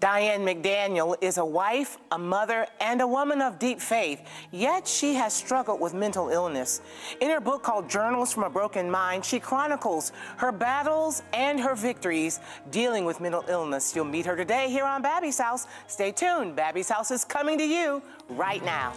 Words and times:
Diane 0.00 0.40
McDaniel 0.40 1.14
is 1.20 1.36
a 1.36 1.44
wife, 1.44 1.98
a 2.10 2.18
mother, 2.18 2.66
and 2.80 3.02
a 3.02 3.06
woman 3.06 3.42
of 3.42 3.58
deep 3.58 3.82
faith, 3.82 4.22
yet 4.50 4.88
she 4.88 5.12
has 5.12 5.34
struggled 5.34 5.78
with 5.78 5.92
mental 5.92 6.30
illness. 6.30 6.80
In 7.20 7.28
her 7.28 7.38
book 7.38 7.62
called 7.62 7.90
Journals 7.90 8.32
from 8.32 8.44
a 8.44 8.50
Broken 8.50 8.90
Mind, 8.90 9.26
she 9.26 9.38
chronicles 9.38 10.12
her 10.38 10.52
battles 10.52 11.22
and 11.34 11.60
her 11.60 11.74
victories 11.74 12.40
dealing 12.70 13.04
with 13.04 13.20
mental 13.20 13.44
illness. 13.46 13.94
You'll 13.94 14.06
meet 14.06 14.24
her 14.24 14.36
today 14.36 14.70
here 14.70 14.86
on 14.86 15.02
Babbie's 15.02 15.38
House. 15.38 15.66
Stay 15.86 16.12
tuned. 16.12 16.56
Babbie's 16.56 16.88
House 16.88 17.10
is 17.10 17.22
coming 17.22 17.58
to 17.58 17.64
you 17.64 18.02
right 18.30 18.64
now. 18.64 18.94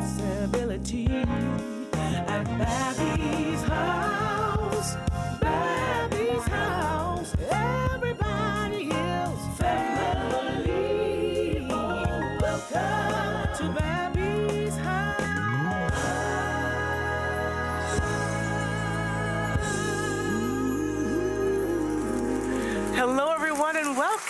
Possibility 0.00 1.06
at 1.12 2.44
Babbie's 2.58 3.62
house. 3.64 4.96
Babbie's 5.40 6.46
house. 6.46 7.34
Everybody 7.50 8.84
is 8.88 9.40
family. 9.58 10.80
Welcome 12.40 13.56
to 13.58 13.64
Babbie's 13.74 13.89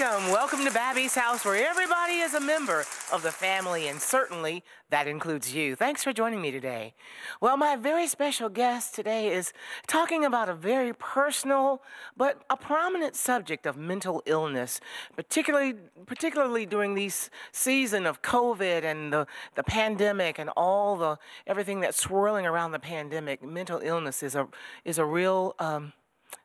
welcome. 0.01 0.33
Welcome 0.33 0.65
to 0.65 0.71
Babbie's 0.71 1.15
house, 1.15 1.45
where 1.45 1.69
everybody 1.69 2.15
is 2.15 2.33
a 2.33 2.41
member 2.41 2.85
of 3.13 3.23
the 3.23 3.31
family, 3.31 3.87
and 3.87 4.01
certainly 4.01 4.65
that 4.89 5.07
includes 5.07 5.55
you. 5.55 5.77
Thanks 5.77 6.03
for 6.03 6.13
joining 6.13 6.41
me 6.41 6.51
today. 6.51 6.95
Well, 7.41 7.59
my 7.59 7.77
very 7.77 8.07
special 8.07 8.49
guest 8.49 8.95
today 8.95 9.29
is 9.29 9.53
talking 9.87 10.25
about 10.25 10.49
a 10.49 10.55
very 10.55 10.95
personal 10.95 11.83
but 12.17 12.43
a 12.49 12.57
prominent 12.57 13.15
subject 13.15 13.67
of 13.67 13.77
mental 13.77 14.23
illness, 14.25 14.81
particularly 15.17 15.75
particularly 16.07 16.65
during 16.65 16.95
this 16.95 17.29
season 17.53 18.07
of 18.07 18.23
COVID 18.23 18.85
and 18.85 19.13
the, 19.13 19.27
the 19.55 19.63
pandemic 19.63 20.39
and 20.39 20.49
all 20.57 20.97
the 20.97 21.19
everything 21.47 21.81
that's 21.81 21.99
swirling 21.99 22.47
around 22.47 22.73
the 22.73 22.79
pandemic. 22.79 23.43
Mental 23.43 23.81
illness 23.83 24.23
is 24.23 24.35
a 24.35 24.49
is 24.85 24.97
a 24.97 25.05
real 25.05 25.55
um, 25.59 25.93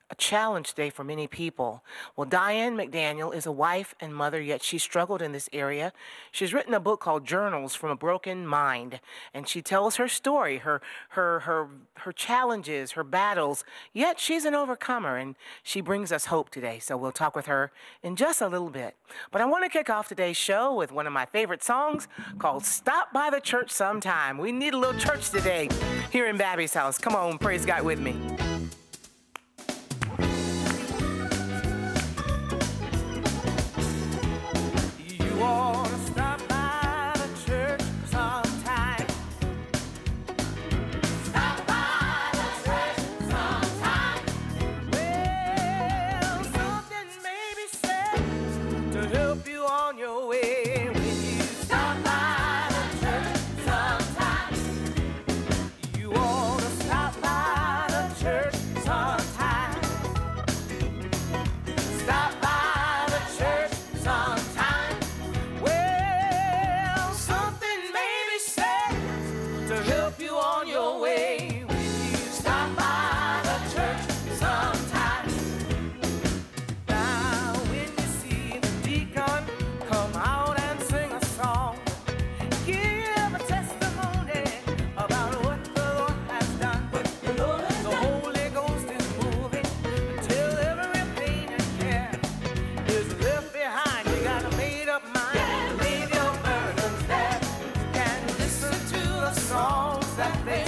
a 0.10 0.16
challenge 0.16 0.70
today 0.70 0.90
for 0.90 1.04
many 1.04 1.28
people. 1.28 1.84
Well, 2.16 2.28
Diane 2.28 2.76
McDaniel 2.76 3.34
is 3.34 3.46
a 3.46 3.52
wife 3.52 3.96
and 4.00 4.16
mother, 4.16 4.40
yet 4.40 4.62
she 4.62 4.78
struggled 4.78 5.22
in 5.22 5.32
this 5.32 5.50
area. 5.52 5.94
She's 6.32 6.54
written 6.54 6.74
a 6.74 6.80
book 6.80 7.00
called 7.00 7.26
Journals 7.26 7.74
from 7.74 7.90
a 7.90 7.96
Broken 7.96 8.46
Mind, 8.46 9.00
and 9.34 9.48
she 9.48 9.62
tells 9.62 9.96
her 9.96 10.08
story, 10.08 10.60
her 10.60 10.82
her 11.10 11.40
her 11.42 11.70
her 11.96 12.12
challenges, 12.12 12.92
her 12.92 13.04
battles. 13.04 13.64
Yet 13.94 14.20
she's 14.20 14.46
an 14.46 14.54
overcomer, 14.54 15.18
and 15.18 15.36
she 15.64 15.82
brings 15.82 16.12
us 16.12 16.26
hope 16.26 16.50
today. 16.50 16.78
So 16.80 16.98
we'll 16.98 17.12
talk 17.12 17.36
with 17.36 17.48
her 17.48 17.72
in 18.04 18.16
just 18.16 18.42
a 18.42 18.48
little 18.48 18.70
bit. 18.70 18.96
But 19.32 19.42
I 19.42 19.46
want 19.46 19.64
to 19.64 19.70
kick 19.70 19.90
off 19.90 20.08
today's 20.08 20.38
show 20.38 20.74
with 20.74 20.92
one 20.92 21.08
of 21.08 21.14
my 21.14 21.26
favorite 21.26 21.64
songs 21.64 22.08
called 22.38 22.64
"Stop 22.64 23.12
by 23.12 23.30
the 23.32 23.42
Church 23.42 23.72
Sometime." 23.72 24.38
We 24.38 24.52
need 24.52 24.76
a 24.76 24.78
little 24.78 25.00
church 25.00 25.32
today 25.32 25.68
here 26.12 26.28
in 26.28 26.38
Babbie's 26.38 26.76
house. 26.76 27.00
Come 27.00 27.16
on, 27.16 27.40
praise 27.40 27.66
God 27.66 27.84
with 27.84 28.00
me. 28.00 28.16
By 100.18 100.30
the 100.46 100.65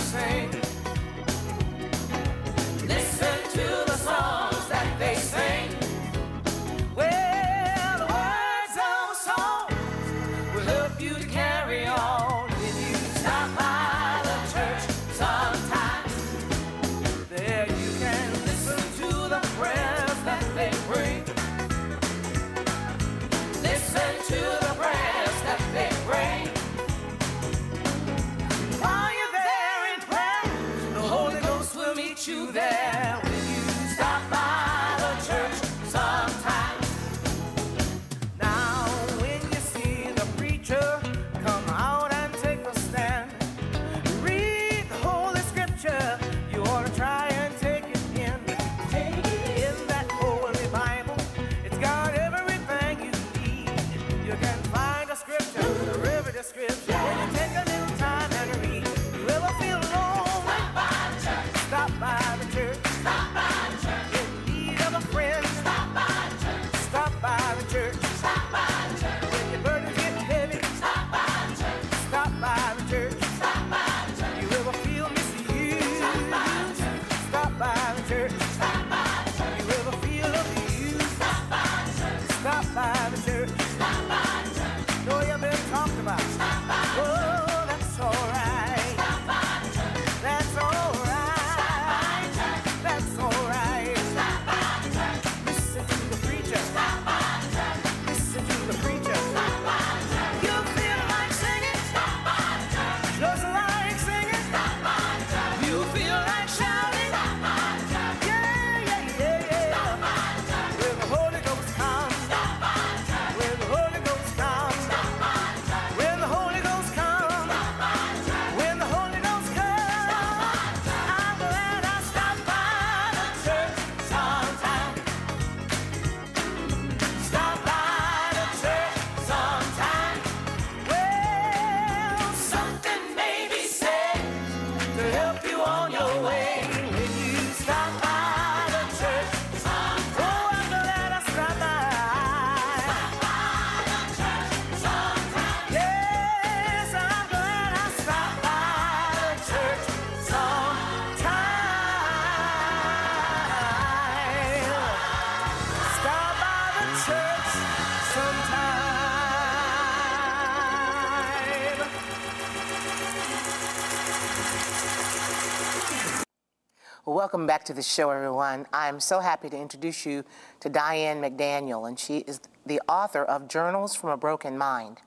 welcome 167.18 167.48
back 167.48 167.64
to 167.64 167.74
the 167.74 167.82
show, 167.82 168.12
everyone. 168.12 168.68
I'm 168.72 169.00
so 169.00 169.22
happy 169.22 169.50
to 169.50 169.58
introduce 169.60 170.06
you 170.06 170.24
to 170.60 170.70
Diane 170.70 171.20
McDaniel, 171.20 171.88
and 171.88 171.98
she 171.98 172.20
is 172.20 172.40
the 172.64 172.80
author 172.88 173.24
of 173.24 173.48
Journals 173.48 173.96
from 173.96 174.12
a 174.12 174.18
Broken 174.18 174.56
Mind. 174.56 175.00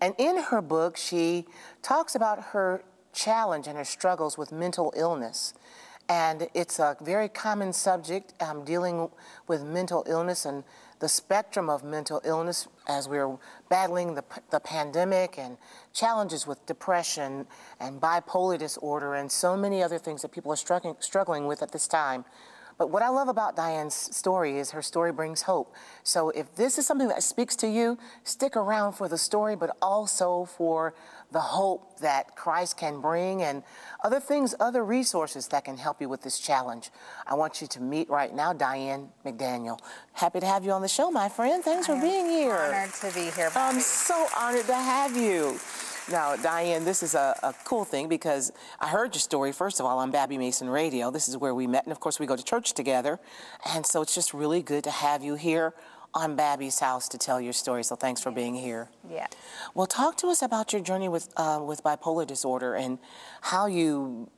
And 0.00 0.12
in 0.18 0.38
her 0.38 0.60
book, 0.60 0.96
she 0.96 1.46
talks 1.80 2.16
about 2.16 2.46
her 2.46 2.82
challenge 3.12 3.68
and 3.68 3.78
her 3.78 3.84
struggles 3.84 4.36
with 4.36 4.50
mental 4.50 4.92
illness. 4.96 5.54
And 6.08 6.48
it's 6.52 6.78
a 6.78 6.96
very 7.00 7.28
common 7.28 7.72
subject, 7.72 8.34
um, 8.42 8.64
dealing 8.64 9.08
with 9.46 9.62
mental 9.62 10.04
illness 10.06 10.44
and 10.44 10.64
the 10.98 11.08
spectrum 11.08 11.68
of 11.68 11.82
mental 11.82 12.20
illness 12.24 12.68
as 12.86 13.08
we're 13.08 13.36
battling 13.68 14.14
the, 14.14 14.24
the 14.50 14.60
pandemic 14.60 15.36
and 15.36 15.56
challenges 15.92 16.46
with 16.46 16.64
depression 16.66 17.46
and 17.80 18.00
bipolar 18.00 18.56
disorder 18.56 19.14
and 19.14 19.30
so 19.30 19.56
many 19.56 19.82
other 19.82 19.98
things 19.98 20.22
that 20.22 20.30
people 20.30 20.52
are 20.52 20.56
struggling, 20.56 20.94
struggling 21.00 21.46
with 21.46 21.60
at 21.60 21.72
this 21.72 21.88
time. 21.88 22.24
But 22.78 22.90
what 22.90 23.02
I 23.02 23.08
love 23.08 23.28
about 23.28 23.56
Diane's 23.56 23.94
story 23.94 24.58
is 24.58 24.70
her 24.70 24.82
story 24.82 25.12
brings 25.12 25.42
hope. 25.42 25.74
So 26.02 26.30
if 26.30 26.54
this 26.54 26.78
is 26.78 26.86
something 26.86 27.08
that 27.08 27.22
speaks 27.22 27.56
to 27.56 27.68
you, 27.68 27.98
stick 28.24 28.56
around 28.56 28.92
for 28.92 29.08
the 29.08 29.18
story, 29.18 29.56
but 29.56 29.76
also 29.80 30.44
for 30.44 30.94
the 31.30 31.40
hope 31.40 31.98
that 32.00 32.36
Christ 32.36 32.76
can 32.76 33.00
bring 33.00 33.42
and 33.42 33.62
other 34.04 34.20
things, 34.20 34.54
other 34.60 34.84
resources 34.84 35.48
that 35.48 35.64
can 35.64 35.76
help 35.76 36.00
you 36.00 36.08
with 36.08 36.22
this 36.22 36.38
challenge. 36.38 36.90
I 37.26 37.34
want 37.34 37.60
you 37.60 37.66
to 37.68 37.80
meet 37.80 38.10
right 38.10 38.34
now 38.34 38.52
Diane 38.52 39.08
McDaniel. 39.24 39.78
Happy 40.12 40.40
to 40.40 40.46
have 40.46 40.64
you 40.64 40.72
on 40.72 40.82
the 40.82 40.88
show, 40.88 41.10
my 41.10 41.28
friend. 41.28 41.64
Thanks 41.64 41.88
I 41.88 41.94
for 41.94 42.00
being 42.00 42.26
here. 42.26 42.54
Honored 42.54 42.94
to 42.94 43.12
be 43.14 43.30
here. 43.30 43.50
I'm 43.54 43.80
so 43.80 44.26
honored 44.36 44.66
to 44.66 44.74
have 44.74 45.16
you. 45.16 45.58
Now, 46.10 46.36
Diane, 46.36 46.84
this 46.84 47.02
is 47.02 47.14
a, 47.14 47.38
a, 47.42 47.54
cool 47.64 47.84
thing 47.84 48.08
because 48.08 48.52
I 48.80 48.88
heard 48.88 49.14
your 49.14 49.20
story, 49.20 49.52
first 49.52 49.78
of 49.78 49.86
all, 49.86 49.98
on 49.98 50.10
Babbie 50.10 50.36
Mason 50.36 50.68
Radio. 50.68 51.10
This 51.10 51.28
is 51.28 51.36
where 51.36 51.54
we 51.54 51.66
met, 51.66 51.84
and 51.84 51.92
of 51.92 52.00
course, 52.00 52.18
we 52.18 52.26
go 52.26 52.34
to 52.34 52.42
church 52.42 52.72
together. 52.72 53.20
And 53.72 53.86
so 53.86 54.02
it's 54.02 54.14
just 54.14 54.34
really 54.34 54.62
good 54.62 54.82
to 54.84 54.90
have 54.90 55.22
you 55.22 55.36
here 55.36 55.74
on 56.12 56.36
Babbie's 56.36 56.80
house 56.80 57.08
to 57.08 57.18
tell 57.18 57.40
your 57.40 57.52
story. 57.52 57.84
So 57.84 57.94
thanks 57.94 58.20
for 58.20 58.30
being 58.30 58.54
here. 58.54 58.90
Yeah. 59.08 59.28
Well, 59.74 59.86
talk 59.86 60.16
to 60.18 60.26
us 60.26 60.42
about 60.42 60.72
your 60.72 60.82
journey 60.82 61.08
with, 61.08 61.32
uh, 61.36 61.60
with 61.64 61.82
bipolar 61.82 62.26
disorder 62.26 62.74
and 62.74 62.98
how 63.40 63.66
you 63.66 64.28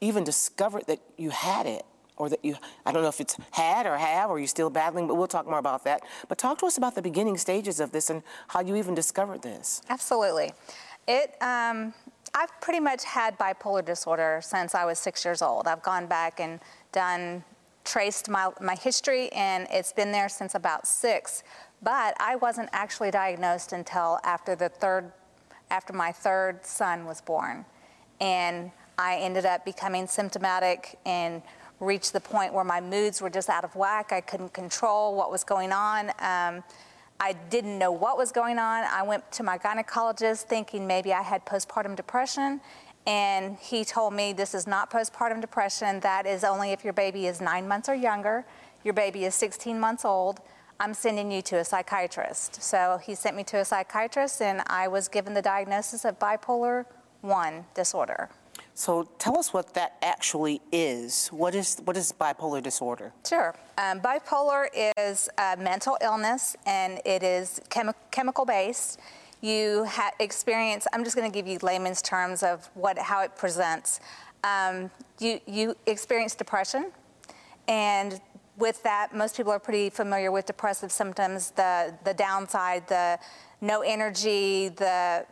even 0.00 0.24
discovered 0.24 0.84
that 0.88 1.00
you 1.16 1.30
had 1.30 1.66
it 1.66 1.84
or 2.16 2.28
that 2.28 2.44
you, 2.44 2.56
I 2.84 2.92
don't 2.92 3.02
know 3.02 3.08
if 3.08 3.20
it's 3.20 3.36
had 3.52 3.86
or 3.86 3.96
have, 3.96 4.28
or 4.28 4.38
you're 4.38 4.48
still 4.48 4.70
battling, 4.70 5.06
but 5.06 5.14
we'll 5.14 5.26
talk 5.26 5.46
more 5.46 5.58
about 5.58 5.84
that. 5.84 6.02
But 6.28 6.38
talk 6.38 6.58
to 6.58 6.66
us 6.66 6.76
about 6.76 6.94
the 6.94 7.02
beginning 7.02 7.38
stages 7.38 7.80
of 7.80 7.92
this 7.92 8.10
and 8.10 8.22
how 8.48 8.60
you 8.60 8.76
even 8.76 8.94
discovered 8.94 9.42
this. 9.42 9.80
Absolutely. 9.88 10.52
It, 11.08 11.34
um, 11.42 11.92
I've 12.34 12.60
pretty 12.60 12.80
much 12.80 13.04
had 13.04 13.38
bipolar 13.38 13.84
disorder 13.84 14.40
since 14.42 14.74
I 14.74 14.84
was 14.84 14.98
six 14.98 15.24
years 15.24 15.42
old. 15.42 15.66
I've 15.66 15.82
gone 15.82 16.06
back 16.06 16.40
and 16.40 16.60
done, 16.92 17.44
traced 17.84 18.28
my, 18.28 18.50
my 18.60 18.74
history, 18.74 19.30
and 19.32 19.66
it's 19.70 19.92
been 19.92 20.12
there 20.12 20.28
since 20.28 20.54
about 20.54 20.86
six. 20.86 21.42
But 21.82 22.14
I 22.20 22.36
wasn't 22.36 22.68
actually 22.72 23.10
diagnosed 23.10 23.72
until 23.72 24.20
after 24.22 24.54
the 24.54 24.68
third, 24.68 25.12
after 25.70 25.92
my 25.92 26.12
third 26.12 26.64
son 26.64 27.04
was 27.04 27.20
born. 27.20 27.64
And 28.20 28.70
I 28.98 29.16
ended 29.16 29.44
up 29.44 29.64
becoming 29.64 30.06
symptomatic 30.06 30.98
and 31.04 31.42
reached 31.80 32.12
the 32.12 32.20
point 32.20 32.54
where 32.54 32.64
my 32.64 32.80
moods 32.80 33.20
were 33.20 33.30
just 33.30 33.48
out 33.48 33.64
of 33.64 33.74
whack. 33.74 34.12
I 34.12 34.20
couldn't 34.20 34.52
control 34.52 35.16
what 35.16 35.32
was 35.32 35.42
going 35.42 35.72
on. 35.72 36.12
Um, 36.20 36.62
I 37.22 37.34
didn't 37.50 37.78
know 37.78 37.92
what 37.92 38.18
was 38.18 38.32
going 38.32 38.58
on. 38.58 38.82
I 38.82 39.04
went 39.04 39.30
to 39.32 39.44
my 39.44 39.56
gynecologist 39.56 40.42
thinking 40.42 40.88
maybe 40.88 41.12
I 41.12 41.22
had 41.22 41.46
postpartum 41.46 41.94
depression. 41.94 42.60
And 43.06 43.56
he 43.58 43.84
told 43.84 44.12
me 44.12 44.32
this 44.32 44.56
is 44.56 44.66
not 44.66 44.90
postpartum 44.90 45.40
depression. 45.40 46.00
That 46.00 46.26
is 46.26 46.42
only 46.42 46.72
if 46.72 46.82
your 46.82 46.92
baby 46.92 47.28
is 47.28 47.40
nine 47.40 47.68
months 47.68 47.88
or 47.88 47.94
younger. 47.94 48.44
Your 48.82 48.94
baby 48.94 49.24
is 49.24 49.36
16 49.36 49.78
months 49.78 50.04
old. 50.04 50.40
I'm 50.80 50.94
sending 50.94 51.30
you 51.30 51.42
to 51.42 51.58
a 51.58 51.64
psychiatrist. 51.64 52.60
So 52.60 52.98
he 53.00 53.14
sent 53.14 53.36
me 53.36 53.44
to 53.44 53.58
a 53.58 53.64
psychiatrist, 53.64 54.42
and 54.42 54.60
I 54.66 54.88
was 54.88 55.06
given 55.06 55.32
the 55.32 55.42
diagnosis 55.42 56.04
of 56.04 56.18
bipolar 56.18 56.86
1 57.20 57.66
disorder. 57.72 58.30
So 58.74 59.08
tell 59.18 59.38
us 59.38 59.52
what 59.52 59.74
that 59.74 59.96
actually 60.02 60.60
is. 60.70 61.28
What 61.28 61.54
is 61.54 61.80
what 61.84 61.96
is 61.96 62.12
bipolar 62.12 62.62
disorder? 62.62 63.12
Sure. 63.26 63.54
Um, 63.76 64.00
bipolar 64.00 64.66
is 64.96 65.28
a 65.38 65.56
mental 65.56 65.98
illness, 66.02 66.56
and 66.66 67.00
it 67.04 67.22
is 67.22 67.60
chemi 67.68 67.94
chemical 68.10 68.44
based. 68.44 68.98
You 69.42 69.86
experience. 70.20 70.86
I'm 70.92 71.04
just 71.04 71.16
going 71.16 71.30
to 71.30 71.34
give 71.34 71.46
you 71.46 71.58
layman's 71.62 72.00
terms 72.00 72.42
of 72.42 72.70
what 72.74 72.98
how 72.98 73.22
it 73.22 73.36
presents. 73.36 74.00
Um, 74.42 74.90
you 75.18 75.40
you 75.46 75.76
experience 75.86 76.34
depression, 76.34 76.92
and 77.68 78.20
with 78.56 78.82
that, 78.84 79.14
most 79.14 79.36
people 79.36 79.52
are 79.52 79.58
pretty 79.58 79.90
familiar 79.90 80.32
with 80.32 80.46
depressive 80.46 80.90
symptoms. 80.90 81.50
The 81.50 81.94
the 82.04 82.14
downside, 82.14 82.88
the 82.88 83.18
no 83.60 83.82
energy, 83.82 84.70
the 84.70 85.26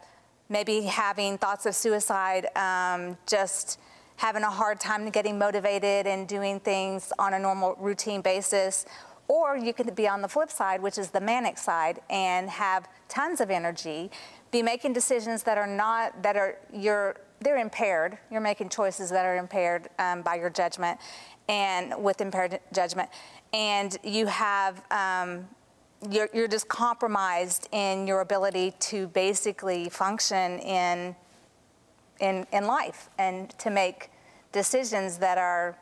maybe 0.51 0.83
having 0.83 1.39
thoughts 1.39 1.65
of 1.65 1.75
suicide, 1.75 2.47
um, 2.57 3.17
just 3.27 3.79
having 4.17 4.43
a 4.43 4.51
hard 4.51 4.79
time 4.79 5.09
getting 5.09 5.39
motivated 5.39 6.07
and 6.07 6.29
doing 6.29 6.61
things 6.61 7.11
on 7.19 7.33
a 7.33 7.39
normal 7.39 7.75
routine 7.79 8.21
basis. 8.21 8.85
Or 9.29 9.57
you 9.57 9.73
could 9.73 9.95
be 9.95 10.09
on 10.09 10.21
the 10.21 10.29
flip 10.29 10.51
side, 10.51 10.83
which 10.83 10.99
is 10.99 11.11
the 11.11 11.21
manic 11.21 11.57
side, 11.57 12.01
and 12.11 12.51
have 12.51 12.89
tons 13.09 13.41
of 13.41 13.49
energy, 13.49 14.11
be 14.51 14.61
making 14.61 14.93
decisions 14.93 15.45
that 15.45 15.57
are 15.57 15.69
not, 15.69 16.23
that 16.25 16.37
are, 16.37 16.59
you're, 16.73 17.17
they're 17.41 17.59
impaired. 17.59 18.19
You're 18.31 18.41
making 18.41 18.71
choices 18.71 19.09
that 19.11 19.25
are 19.25 19.37
impaired 19.37 19.89
um, 20.01 20.23
by 20.23 20.35
your 20.35 20.51
judgment 20.51 20.99
and 21.49 21.95
with 22.03 22.21
impaired 22.21 22.59
judgment. 22.73 23.09
And 23.53 23.97
you 24.03 24.27
have 24.27 24.83
um, 24.91 25.49
you're, 26.09 26.29
you're 26.33 26.49
just 26.49 26.69
compromised 26.69 27.69
in 27.73 28.07
your 28.07 28.21
ability 28.21 28.73
to 28.81 29.09
basically 29.09 29.89
function 29.89 30.59
in, 30.61 31.15
in, 32.21 32.47
in 32.53 32.67
life 32.67 33.11
and 33.19 33.51
to 33.59 33.71
make 33.71 34.11
decisions 34.53 35.19
that 35.19 35.37
are 35.37 35.77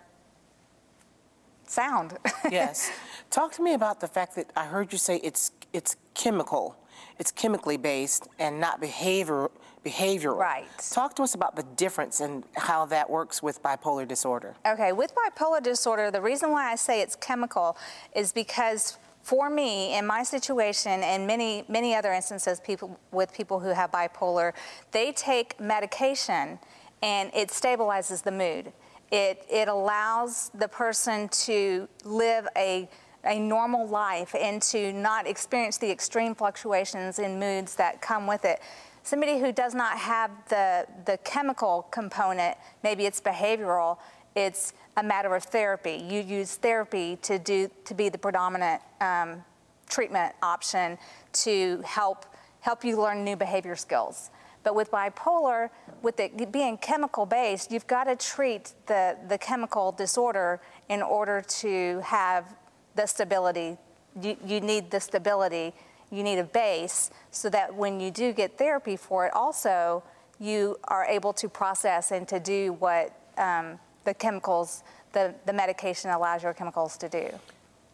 sound. 1.67 2.17
yes. 2.51 2.91
Talk 3.31 3.53
to 3.53 3.63
me 3.63 3.75
about 3.75 4.01
the 4.01 4.09
fact 4.09 4.35
that 4.37 4.51
I 4.57 4.65
heard 4.65 4.93
you 4.93 4.99
say 4.99 5.17
it's, 5.23 5.53
it's 5.73 5.97
chemical. 6.15 6.77
It's 7.19 7.31
chemically 7.31 7.77
based 7.77 8.29
and 8.39 8.61
not 8.61 8.81
behavior, 8.81 9.51
behavioral. 9.85 10.37
Right. 10.37 10.67
Talk 10.91 11.15
to 11.17 11.23
us 11.23 11.35
about 11.35 11.55
the 11.55 11.63
difference 11.63 12.21
and 12.21 12.43
how 12.57 12.87
that 12.87 13.09
works 13.09 13.43
with 13.43 13.63
bipolar 13.63 14.07
disorder. 14.07 14.55
Okay, 14.67 14.93
with 14.93 15.13
bipolar 15.15 15.63
disorder, 15.63 16.11
the 16.11 16.21
reason 16.21 16.51
why 16.51 16.73
I 16.73 16.77
say 16.77 17.01
it's 17.01 17.17
chemical 17.17 17.77
is 18.15 18.33
because 18.33 18.99
for 19.29 19.51
me, 19.51 19.95
in 19.95 20.07
my 20.07 20.23
situation, 20.23 21.03
and 21.03 21.27
many, 21.27 21.63
many 21.69 21.95
other 21.95 22.15
instances 22.15 22.61
people, 22.61 22.99
with 23.13 23.31
people 23.31 23.61
who 23.61 23.69
have 23.69 23.91
bipolar, 23.91 24.55
they 24.91 25.13
take 25.13 25.61
medication 25.61 26.59
and 27.03 27.31
it 27.35 27.51
stabilizes 27.51 28.23
the 28.23 28.31
mood. 28.31 28.73
It, 29.13 29.45
it 29.51 29.69
allows 29.69 30.51
the 30.55 30.67
person 30.67 31.29
to 31.45 31.87
live 32.05 32.49
a, 32.57 32.89
a 33.23 33.39
normal 33.39 33.87
life 33.87 34.35
and 34.35 34.63
to 34.63 34.95
not 34.95 35.27
experience 35.27 35.77
the 35.77 35.91
extreme 35.91 36.35
fluctuations 36.35 37.19
in 37.19 37.39
moods 37.39 37.75
that 37.75 38.01
come 38.01 38.27
with 38.27 38.47
it. 38.47 38.63
Somebody 39.03 39.41
who 39.41 39.53
does 39.53 39.75
not 39.75 39.99
have 39.99 40.31
the, 40.49 40.87
the 41.05 41.19
chemical 41.19 41.87
component, 41.91 42.57
maybe 42.83 43.05
it's 43.05 43.21
behavioral, 43.21 43.99
it's 44.35 44.73
a 44.99 45.03
matter 45.03 45.35
of 45.37 45.45
therapy. 45.45 46.05
You 46.11 46.21
use 46.21 46.57
therapy 46.57 47.17
to 47.23 47.39
do 47.39 47.71
to 47.85 47.95
be 47.95 48.09
the 48.09 48.19
predominant 48.19 48.83
um, 49.01 49.45
treatment 49.89 50.35
option 50.43 50.99
to 51.45 51.81
help 51.87 52.27
help 52.61 52.85
you 52.85 53.01
learn 53.01 53.25
new 53.25 53.37
behavior 53.37 53.77
skills. 53.77 54.31
But 54.65 54.75
with 54.75 54.91
bipolar, 54.91 55.71
with 56.03 56.19
it 56.19 56.53
being 56.53 56.77
chemical 56.79 57.27
based, 57.27 57.71
you've 57.71 57.87
got 57.87 58.05
to 58.05 58.17
treat 58.17 58.73
the, 58.87 59.17
the 59.29 59.39
chemical 59.39 59.93
disorder 59.93 60.61
in 60.89 61.01
order 61.01 61.43
to 61.61 62.01
have 62.01 62.57
the 62.97 63.07
stability. 63.07 63.79
You, 64.21 64.37
you 64.45 64.61
need 64.61 64.91
the 64.91 64.99
stability, 64.99 65.75
you 66.11 66.25
need 66.25 66.41
a 66.41 66.45
base 66.45 67.13
so 67.31 67.49
that 67.51 67.73
when 67.73 68.01
you 68.01 68.11
do 68.11 68.33
get 68.33 68.59
therapy 68.59 68.97
for 68.97 69.27
it, 69.27 69.33
also 69.33 70.03
you 70.41 70.77
are 70.85 71.05
able 71.05 71.33
to 71.35 71.49
process 71.49 72.11
and 72.11 72.27
to 72.27 72.41
do 72.41 72.73
what 72.75 73.17
um, 73.39 73.79
the 74.09 74.15
chemicals, 74.15 74.83
the, 75.13 75.35
the 75.45 75.53
medication 75.53 76.11
allows 76.11 76.43
your 76.43 76.55
chemicals 76.55 76.97
to 76.97 77.09
do. 77.11 77.29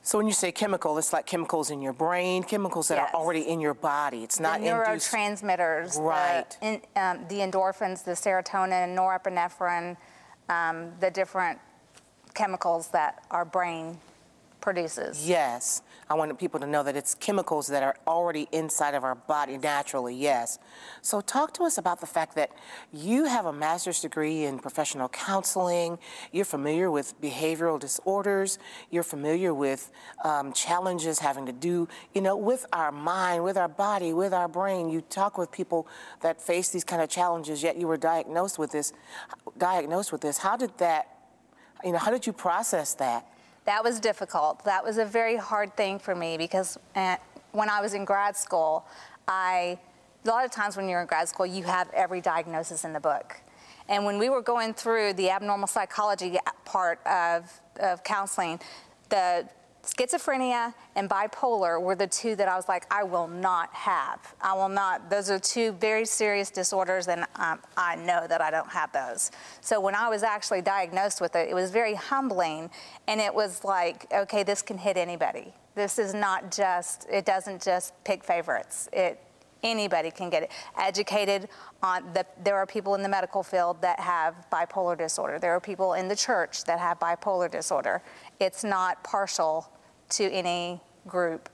So 0.02 0.18
when 0.18 0.28
you 0.28 0.32
say 0.32 0.52
chemical, 0.52 0.96
it's 0.98 1.12
like 1.12 1.26
chemicals 1.26 1.70
in 1.70 1.82
your 1.82 1.92
brain, 1.92 2.44
chemicals 2.44 2.88
that 2.88 2.98
yes. 2.98 3.10
are 3.12 3.20
already 3.20 3.48
in 3.48 3.60
your 3.60 3.74
body. 3.74 4.22
It's 4.22 4.38
not 4.38 4.60
the 4.60 4.66
neurotransmitters, 4.66 5.98
right? 5.98 6.44
The, 6.60 6.66
in, 6.66 6.80
um, 6.94 7.26
the 7.28 7.38
endorphins, 7.38 8.04
the 8.04 8.12
serotonin, 8.12 8.94
norepinephrine, 8.94 9.96
um, 10.48 10.92
the 11.00 11.10
different 11.10 11.58
chemicals 12.34 12.88
that 12.88 13.24
our 13.30 13.44
brain 13.44 13.98
produces. 14.64 15.28
Yes. 15.28 15.82
I 16.08 16.14
wanted 16.14 16.38
people 16.38 16.58
to 16.60 16.66
know 16.66 16.82
that 16.82 16.96
it's 16.96 17.14
chemicals 17.14 17.66
that 17.66 17.82
are 17.82 17.96
already 18.06 18.48
inside 18.50 18.94
of 18.94 19.04
our 19.04 19.14
body 19.14 19.58
naturally, 19.58 20.14
yes. 20.14 20.58
So, 21.02 21.20
talk 21.20 21.52
to 21.54 21.64
us 21.64 21.76
about 21.76 22.00
the 22.00 22.06
fact 22.06 22.34
that 22.36 22.50
you 22.90 23.26
have 23.26 23.44
a 23.44 23.52
master's 23.52 24.00
degree 24.00 24.44
in 24.44 24.58
professional 24.58 25.10
counseling, 25.10 25.98
you're 26.32 26.46
familiar 26.46 26.90
with 26.90 27.20
behavioral 27.20 27.78
disorders, 27.78 28.58
you're 28.90 29.02
familiar 29.02 29.52
with 29.52 29.92
um, 30.24 30.50
challenges 30.54 31.18
having 31.18 31.44
to 31.44 31.52
do, 31.52 31.86
you 32.14 32.22
know, 32.22 32.34
with 32.34 32.64
our 32.72 32.90
mind, 32.90 33.44
with 33.44 33.58
our 33.58 33.68
body, 33.68 34.14
with 34.14 34.32
our 34.32 34.48
brain. 34.48 34.88
You 34.88 35.02
talk 35.02 35.36
with 35.36 35.52
people 35.52 35.86
that 36.22 36.40
face 36.40 36.70
these 36.70 36.84
kind 36.84 37.02
of 37.02 37.10
challenges, 37.10 37.62
yet 37.62 37.76
you 37.76 37.86
were 37.86 37.98
diagnosed 37.98 38.58
with 38.58 38.72
this. 38.72 38.94
Diagnosed 39.58 40.10
with 40.10 40.22
this. 40.22 40.38
How 40.38 40.56
did 40.56 40.76
that, 40.78 41.06
you 41.84 41.92
know, 41.92 41.98
how 41.98 42.10
did 42.10 42.26
you 42.26 42.32
process 42.32 42.94
that? 42.94 43.26
That 43.64 43.82
was 43.82 43.98
difficult. 43.98 44.64
That 44.64 44.84
was 44.84 44.98
a 44.98 45.04
very 45.04 45.36
hard 45.36 45.76
thing 45.76 45.98
for 45.98 46.14
me 46.14 46.36
because 46.36 46.78
uh, 46.94 47.16
when 47.52 47.70
I 47.70 47.80
was 47.80 47.94
in 47.94 48.04
grad 48.04 48.36
school, 48.36 48.84
I, 49.26 49.78
a 50.24 50.28
lot 50.28 50.44
of 50.44 50.50
times 50.50 50.76
when 50.76 50.88
you're 50.88 51.00
in 51.00 51.06
grad 51.06 51.28
school, 51.28 51.46
you 51.46 51.64
have 51.64 51.88
every 51.94 52.20
diagnosis 52.20 52.84
in 52.84 52.92
the 52.92 53.00
book. 53.00 53.40
And 53.88 54.04
when 54.04 54.18
we 54.18 54.28
were 54.28 54.42
going 54.42 54.74
through 54.74 55.14
the 55.14 55.30
abnormal 55.30 55.66
psychology 55.66 56.36
part 56.64 57.04
of, 57.06 57.60
of 57.80 58.02
counseling, 58.04 58.60
the 59.08 59.48
schizophrenia 59.84 60.74
and 60.96 61.08
bipolar 61.08 61.80
were 61.80 61.94
the 61.94 62.06
two 62.06 62.36
that 62.36 62.48
I 62.48 62.56
was 62.56 62.68
like, 62.68 62.86
I 62.90 63.02
will 63.02 63.28
not 63.28 63.72
have. 63.74 64.34
I 64.40 64.54
will 64.54 64.68
not. 64.68 65.10
Those 65.10 65.30
are 65.30 65.38
two 65.38 65.72
very 65.72 66.04
serious 66.04 66.50
disorders, 66.50 67.08
and 67.08 67.24
um, 67.36 67.60
I 67.76 67.96
know 67.96 68.26
that 68.28 68.40
I 68.40 68.50
don't 68.50 68.70
have 68.70 68.92
those. 68.92 69.30
So 69.60 69.80
when 69.80 69.94
I 69.94 70.08
was 70.08 70.22
actually 70.22 70.62
diagnosed 70.62 71.20
with 71.20 71.36
it, 71.36 71.48
it 71.48 71.54
was 71.54 71.70
very 71.70 71.94
humbling, 71.94 72.70
and 73.06 73.20
it 73.20 73.34
was 73.34 73.64
like, 73.64 74.06
okay, 74.12 74.42
this 74.42 74.62
can 74.62 74.78
hit 74.78 74.96
anybody. 74.96 75.52
This 75.74 75.98
is 75.98 76.14
not 76.14 76.52
just. 76.52 77.06
It 77.10 77.24
doesn't 77.24 77.62
just 77.62 77.92
pick 78.04 78.22
favorites. 78.22 78.88
It 78.92 79.20
anybody 79.64 80.10
can 80.10 80.30
get 80.30 80.44
it. 80.44 80.52
Educated 80.78 81.48
on 81.82 82.04
the, 82.12 82.24
there 82.44 82.56
are 82.56 82.66
people 82.66 82.94
in 82.94 83.02
the 83.02 83.08
medical 83.08 83.42
field 83.42 83.80
that 83.82 83.98
have 83.98 84.34
bipolar 84.52 84.96
disorder. 84.96 85.38
There 85.38 85.52
are 85.52 85.60
people 85.60 85.94
in 85.94 86.06
the 86.06 86.14
church 86.14 86.64
that 86.64 86.78
have 86.78 87.00
bipolar 87.00 87.50
disorder. 87.50 88.02
It's 88.40 88.64
not 88.64 89.04
partial 89.04 89.70
to 90.10 90.24
any 90.24 90.80
group. 91.06 91.48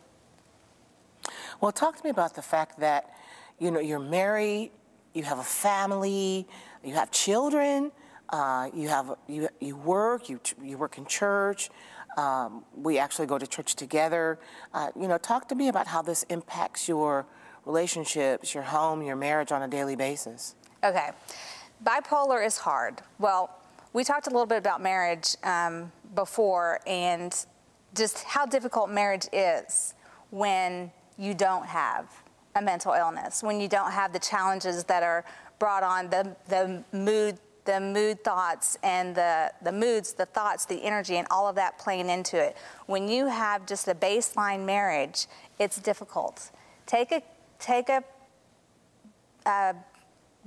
Well, 1.60 1.72
talk 1.72 1.96
to 1.96 2.04
me 2.04 2.10
about 2.10 2.34
the 2.34 2.42
fact 2.42 2.80
that, 2.80 3.14
you 3.58 3.70
know, 3.70 3.80
you're 3.80 3.99
married, 3.99 4.70
you 5.12 5.25
have 5.25 5.38
a 5.38 5.44
family, 5.44 6.46
you 6.84 6.94
have 6.94 7.10
children, 7.10 7.92
uh, 8.30 8.70
you 8.72 8.88
have 8.88 9.14
you 9.26 9.49
you 9.60 9.76
work, 9.76 10.28
you 10.28 10.40
you 10.62 10.78
work 10.78 10.99
in 10.99 11.04
church. 11.06 11.68
Um, 12.16 12.64
we 12.76 12.99
actually 12.99 13.26
go 13.26 13.38
to 13.38 13.46
church 13.46 13.75
together. 13.75 14.38
Uh, 14.72 14.90
you 14.99 15.08
know, 15.08 15.18
talk 15.18 15.49
to 15.49 15.54
me 15.54 15.68
about 15.68 15.88
how 15.88 16.02
this 16.02 16.22
impacts 16.25 16.88
your 16.88 17.26
relationships, 17.66 18.54
your 18.54 18.62
home, 18.64 19.02
your 19.02 19.16
marriage 19.16 19.52
on 19.52 19.62
a 19.62 19.68
daily 19.68 19.96
basis. 19.96 20.54
Okay, 20.82 21.10
bipolar 21.84 22.44
is 22.44 22.58
hard. 22.58 23.02
Well, 23.18 23.59
we 23.92 24.04
talked 24.04 24.26
a 24.26 24.30
little 24.30 24.47
bit 24.47 24.59
about 24.59 24.80
marriage 24.80 25.37
um, 25.42 25.90
before, 26.14 26.80
and 26.87 27.35
just 27.94 28.23
how 28.25 28.47
difficult 28.47 28.90
marriage 28.90 29.26
is 29.32 29.94
when 30.30 30.92
you 31.18 31.35
don't 31.35 31.66
have 31.66 32.06
a 32.54 32.62
mental 32.62 32.92
illness, 32.92 33.42
when 33.42 33.61
you 33.61 33.68
don't 33.68 33.90
have 33.90 34.12
the 34.12 34.18
challenges 34.18 34.85
that 34.85 35.02
are 35.02 35.25
brought 35.59 35.82
on, 35.82 36.09
the, 36.09 36.35
the 36.49 36.82
mood, 36.92 37.38
the 37.64 37.80
mood 37.80 38.23
thoughts 38.25 38.78
and 38.82 39.14
the, 39.14 39.52
the 39.62 39.73
moods, 39.73 40.14
the 40.14 40.26
thoughts, 40.26 40.64
the 40.64 40.82
energy, 40.82 41.16
and 41.16 41.26
all 41.30 41.49
of 41.49 41.54
that 41.56 41.78
playing 41.78 42.09
into 42.09 42.37
it. 42.38 42.56
When 42.87 43.09
you 43.09 43.26
have 43.26 43.66
just 43.66 43.87
a 43.88 43.94
baseline 43.94 44.64
marriage, 44.64 45.26
it's 45.59 45.78
difficult. 45.78 46.50
Take 46.87 47.12
a, 47.12 47.23
take 47.59 47.88
a, 47.88 48.02
a 49.47 49.75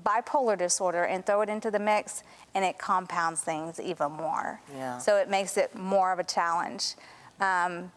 bipolar 0.04 0.58
disorder 0.58 1.04
and 1.04 1.26
throw 1.26 1.42
it 1.42 1.50
into 1.50 1.70
the 1.70 1.80
mix, 1.80 2.24
and 2.56 2.66
it 2.66 2.78
compounds 2.78 3.42
things 3.42 3.80
even 3.80 4.12
more. 4.12 4.62
Yeah. 4.74 4.98
So 4.98 5.18
it 5.18 5.30
makes 5.30 5.58
it 5.58 5.76
more 5.76 6.12
of 6.12 6.20
a 6.20 6.24
challenge. 6.24 6.96
Um, 7.40 7.92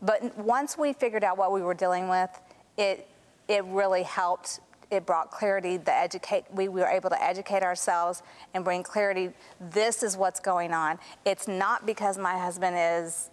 but 0.00 0.36
once 0.38 0.78
we 0.78 0.92
figured 0.92 1.24
out 1.24 1.36
what 1.36 1.52
we 1.52 1.62
were 1.62 1.74
dealing 1.74 2.08
with, 2.08 2.30
it 2.76 3.08
it 3.48 3.64
really 3.64 4.02
helped. 4.02 4.60
It 4.90 5.04
brought 5.04 5.30
clarity. 5.30 5.76
The 5.76 5.92
educate 5.92 6.44
we 6.52 6.68
were 6.68 6.86
able 6.86 7.10
to 7.10 7.22
educate 7.22 7.62
ourselves 7.62 8.22
and 8.54 8.64
bring 8.64 8.82
clarity. 8.82 9.30
This 9.60 10.02
is 10.02 10.16
what's 10.16 10.40
going 10.40 10.72
on. 10.72 10.98
It's 11.24 11.48
not 11.48 11.84
because 11.84 12.16
my 12.16 12.38
husband 12.38 12.76
is 12.78 13.30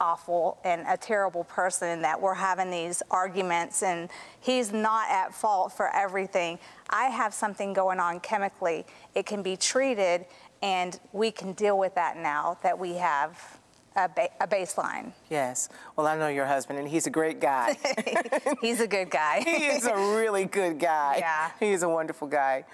awful 0.00 0.58
and 0.64 0.84
a 0.88 0.96
terrible 0.96 1.44
person 1.44 2.02
that 2.02 2.20
we're 2.20 2.34
having 2.34 2.70
these 2.70 3.02
arguments 3.10 3.82
and 3.82 4.08
he's 4.40 4.72
not 4.72 5.08
at 5.10 5.34
fault 5.34 5.72
for 5.72 5.94
everything. 5.94 6.58
I 6.90 7.04
have 7.04 7.32
something 7.32 7.72
going 7.72 8.00
on 8.00 8.20
chemically. 8.20 8.86
It 9.14 9.26
can 9.26 9.42
be 9.42 9.56
treated 9.56 10.26
and 10.62 10.98
we 11.12 11.30
can 11.30 11.52
deal 11.52 11.78
with 11.78 11.94
that 11.94 12.16
now 12.16 12.58
that 12.62 12.78
we 12.78 12.94
have 12.94 13.58
a, 13.96 14.08
ba- 14.08 14.30
a 14.40 14.46
baseline. 14.46 15.12
Yes. 15.30 15.68
Well, 15.96 16.06
I 16.06 16.16
know 16.16 16.28
your 16.28 16.46
husband, 16.46 16.78
and 16.78 16.88
he's 16.88 17.06
a 17.06 17.10
great 17.10 17.40
guy. 17.40 17.76
He's 18.60 18.80
a 18.80 18.88
good 18.88 19.10
guy. 19.10 19.40
he 19.44 19.66
is 19.66 19.86
a 19.86 19.94
really 19.94 20.46
good 20.46 20.78
guy. 20.78 21.18
Yeah. 21.18 21.50
He 21.60 21.72
is 21.72 21.82
a 21.82 21.88
wonderful 21.88 22.28
guy. 22.28 22.64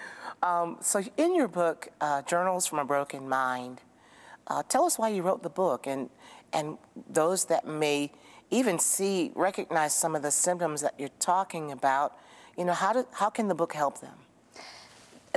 Um, 0.41 0.77
so, 0.81 1.03
in 1.17 1.35
your 1.35 1.47
book, 1.47 1.89
uh, 1.99 2.23
Journals 2.23 2.65
from 2.65 2.79
a 2.79 2.85
Broken 2.85 3.27
Mind, 3.29 3.81
uh, 4.47 4.63
tell 4.67 4.85
us 4.85 4.97
why 4.97 5.09
you 5.09 5.21
wrote 5.21 5.43
the 5.43 5.49
book 5.49 5.85
and, 5.85 6.09
and 6.53 6.77
those 7.09 7.45
that 7.45 7.67
may 7.67 8.11
even 8.49 8.77
see, 8.79 9.31
recognize 9.35 9.95
some 9.95 10.15
of 10.15 10.21
the 10.21 10.31
symptoms 10.31 10.81
that 10.81 10.93
you're 10.97 11.09
talking 11.19 11.71
about. 11.71 12.17
You 12.57 12.65
know, 12.65 12.73
how, 12.73 12.93
do, 12.93 13.07
how 13.13 13.29
can 13.29 13.47
the 13.47 13.55
book 13.55 13.73
help 13.73 14.01
them? 14.01 14.15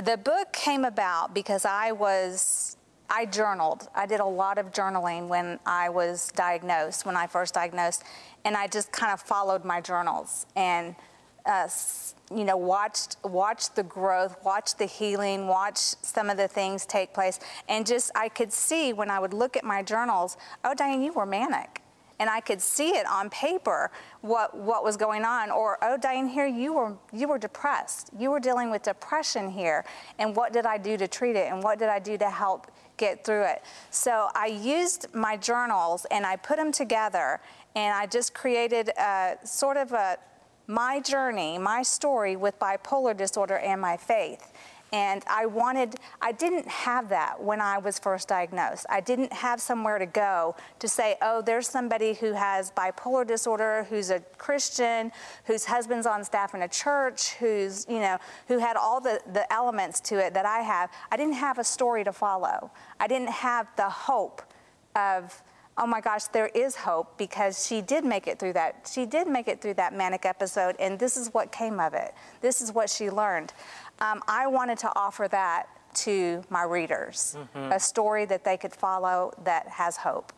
The 0.03 0.17
book 0.17 0.51
came 0.51 0.83
about 0.83 1.33
because 1.33 1.63
I 1.63 1.93
was, 1.93 2.75
I 3.09 3.25
journaled. 3.25 3.87
I 3.95 4.05
did 4.05 4.19
a 4.19 4.25
lot 4.25 4.57
of 4.57 4.71
journaling 4.71 5.29
when 5.29 5.59
I 5.65 5.87
was 5.87 6.31
diagnosed, 6.35 7.05
when 7.05 7.15
I 7.15 7.27
first 7.27 7.53
diagnosed, 7.53 8.03
and 8.43 8.57
I 8.57 8.67
just 8.67 8.91
kind 8.91 9.13
of 9.13 9.21
followed 9.21 9.63
my 9.63 9.79
journals 9.79 10.45
and, 10.55 10.95
uh, 11.45 11.67
you 12.31 12.43
know, 12.43 12.57
watched 12.57 13.17
watched 13.23 13.75
the 13.75 13.83
growth, 13.83 14.37
watched 14.43 14.79
the 14.79 14.85
healing, 14.85 15.47
watched 15.47 16.03
some 16.03 16.29
of 16.29 16.37
the 16.37 16.47
things 16.47 16.85
take 16.85 17.13
place, 17.13 17.39
and 17.69 17.85
just 17.85 18.11
I 18.15 18.29
could 18.29 18.51
see 18.51 18.93
when 18.93 19.11
I 19.11 19.19
would 19.19 19.33
look 19.33 19.55
at 19.55 19.63
my 19.63 19.83
journals, 19.83 20.37
oh, 20.63 20.73
Diane, 20.73 21.01
you 21.01 21.13
were 21.13 21.25
manic 21.25 21.81
and 22.19 22.29
I 22.29 22.39
could 22.39 22.61
see 22.61 22.89
it 22.89 23.05
on 23.07 23.29
paper 23.29 23.91
what 24.21 24.55
what 24.55 24.83
was 24.83 24.97
going 24.97 25.23
on. 25.23 25.51
Or 25.51 25.77
oh, 25.81 25.97
Diane, 25.97 26.27
here 26.27 26.47
you 26.47 26.73
were 26.73 26.95
you 27.13 27.27
were 27.27 27.37
depressed. 27.37 28.09
You 28.17 28.31
were 28.31 28.39
dealing 28.39 28.71
with 28.71 28.83
depression 28.83 29.49
here, 29.49 29.85
and 30.19 30.35
what 30.35 30.53
did 30.53 30.65
I 30.65 30.77
do 30.77 30.97
to 30.97 31.07
treat 31.07 31.35
it? 31.35 31.51
And 31.51 31.63
what 31.63 31.79
did 31.79 31.89
I 31.89 31.99
do 31.99 32.17
to 32.17 32.29
help 32.29 32.71
get 32.97 33.25
through 33.25 33.43
it? 33.43 33.63
So 33.91 34.29
I 34.33 34.47
used 34.47 35.13
my 35.13 35.37
journals 35.37 36.05
and 36.11 36.25
I 36.25 36.35
put 36.37 36.57
them 36.57 36.71
together, 36.71 37.39
and 37.75 37.95
I 37.95 38.05
just 38.05 38.33
created 38.33 38.89
a 38.97 39.37
sort 39.43 39.77
of 39.77 39.91
a 39.91 40.17
my 40.67 40.99
journey, 40.99 41.57
my 41.57 41.83
story 41.83 42.35
with 42.35 42.57
bipolar 42.59 43.15
disorder 43.15 43.57
and 43.57 43.79
my 43.79 43.97
faith. 43.97 44.51
And 44.93 45.23
I 45.27 45.45
wanted, 45.45 45.95
I 46.21 46.31
didn't 46.31 46.67
have 46.67 47.09
that 47.09 47.43
when 47.43 47.59
I 47.59 47.79
was 47.79 47.99
first 47.99 48.29
diagnosed. 48.29 48.85
I 48.89 49.01
didn't 49.01 49.33
have 49.33 49.59
somewhere 49.59 49.99
to 49.99 50.05
go 50.05 50.55
to 50.79 50.87
say, 50.87 51.17
oh, 51.21 51.41
there's 51.41 51.67
somebody 51.67 52.13
who 52.13 52.31
has 52.33 52.71
bipolar 52.71 53.27
disorder, 53.27 53.87
who's 53.89 54.09
a 54.09 54.21
Christian, 54.37 55.11
whose 55.45 55.65
husband's 55.65 56.05
on 56.05 56.23
staff 56.23 56.53
in 56.53 56.61
a 56.61 56.67
church, 56.67 57.33
who's, 57.33 57.85
you 57.89 57.99
know, 57.99 58.17
who 58.47 58.59
had 58.59 58.77
all 58.77 59.01
the, 59.01 59.19
the 59.33 59.51
elements 59.51 59.99
to 60.01 60.15
it 60.15 60.33
that 60.33 60.45
I 60.45 60.59
have. 60.59 60.89
I 61.11 61.17
didn't 61.17 61.33
have 61.33 61.57
a 61.57 61.63
story 61.63 62.03
to 62.05 62.13
follow. 62.13 62.71
I 62.99 63.07
didn't 63.07 63.31
have 63.31 63.67
the 63.75 63.89
hope 63.89 64.43
of, 64.95 65.41
oh 65.77 65.85
my 65.85 66.01
gosh, 66.01 66.25
there 66.25 66.47
is 66.47 66.75
hope 66.75 67.17
because 67.17 67.65
she 67.65 67.81
did 67.81 68.05
make 68.05 68.27
it 68.27 68.39
through 68.39 68.53
that. 68.53 68.89
She 68.91 69.05
did 69.05 69.27
make 69.27 69.47
it 69.47 69.61
through 69.61 69.75
that 69.75 69.93
manic 69.93 70.25
episode, 70.25 70.75
and 70.79 70.97
this 70.97 71.17
is 71.17 71.33
what 71.33 71.51
came 71.51 71.79
of 71.79 71.93
it. 71.93 72.13
This 72.41 72.61
is 72.61 72.71
what 72.71 72.89
she 72.89 73.09
learned. 73.09 73.53
Um, 73.99 74.21
I 74.27 74.47
wanted 74.47 74.77
to 74.79 74.91
offer 74.95 75.27
that 75.29 75.67
to 75.95 76.43
my 76.49 76.63
readers 76.63 77.37
a 77.55 77.79
story 77.79 78.25
that 78.25 78.43
they 78.43 78.57
could 78.57 78.73
follow 78.73 79.33
that 79.43 79.67
has 79.67 79.97
hope. 79.97 80.33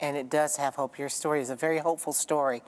And 0.00 0.16
it 0.16 0.30
does 0.30 0.56
have 0.56 0.74
hope. 0.74 0.98
Your 0.98 1.08
story 1.08 1.40
is 1.40 1.50
a 1.50 1.56
very 1.56 1.78
hopeful 1.78 2.12
story. 2.12 2.62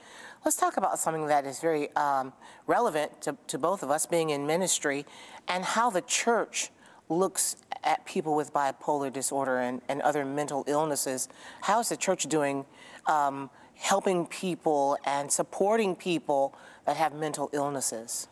Let's 0.45 0.57
talk 0.57 0.77
about 0.77 0.99
something 0.99 1.27
that 1.27 1.47
is 1.47 1.59
very 1.59 1.95
um, 1.97 2.33
relevant 2.67 3.23
to, 3.23 3.37
to 3.49 3.59
both 3.59 3.83
of 3.83 3.91
us 3.91 4.07
being 4.07 4.31
in 4.31 4.47
ministry 4.47 5.05
and 5.49 5.65
how 5.65 5.91
the 5.91 6.03
church 6.03 6.71
looks 7.09 7.57
at 7.83 8.05
people 8.07 8.35
with 8.35 8.53
bipolar 8.53 9.13
disorder 9.13 9.59
and, 9.59 9.83
and 9.89 10.01
other 10.03 10.25
mental 10.25 10.65
illnesses. 10.67 11.29
How 11.63 11.81
is 11.81 11.89
the 11.89 11.97
church 11.97 12.25
doing 12.25 12.65
um, 13.07 13.51
helping 13.75 14.27
people 14.27 14.97
and 15.05 15.31
supporting 15.31 15.95
people 15.95 16.57
that 16.87 16.97
have 16.97 17.15
mental 17.15 17.51
illnesses? 17.53 18.29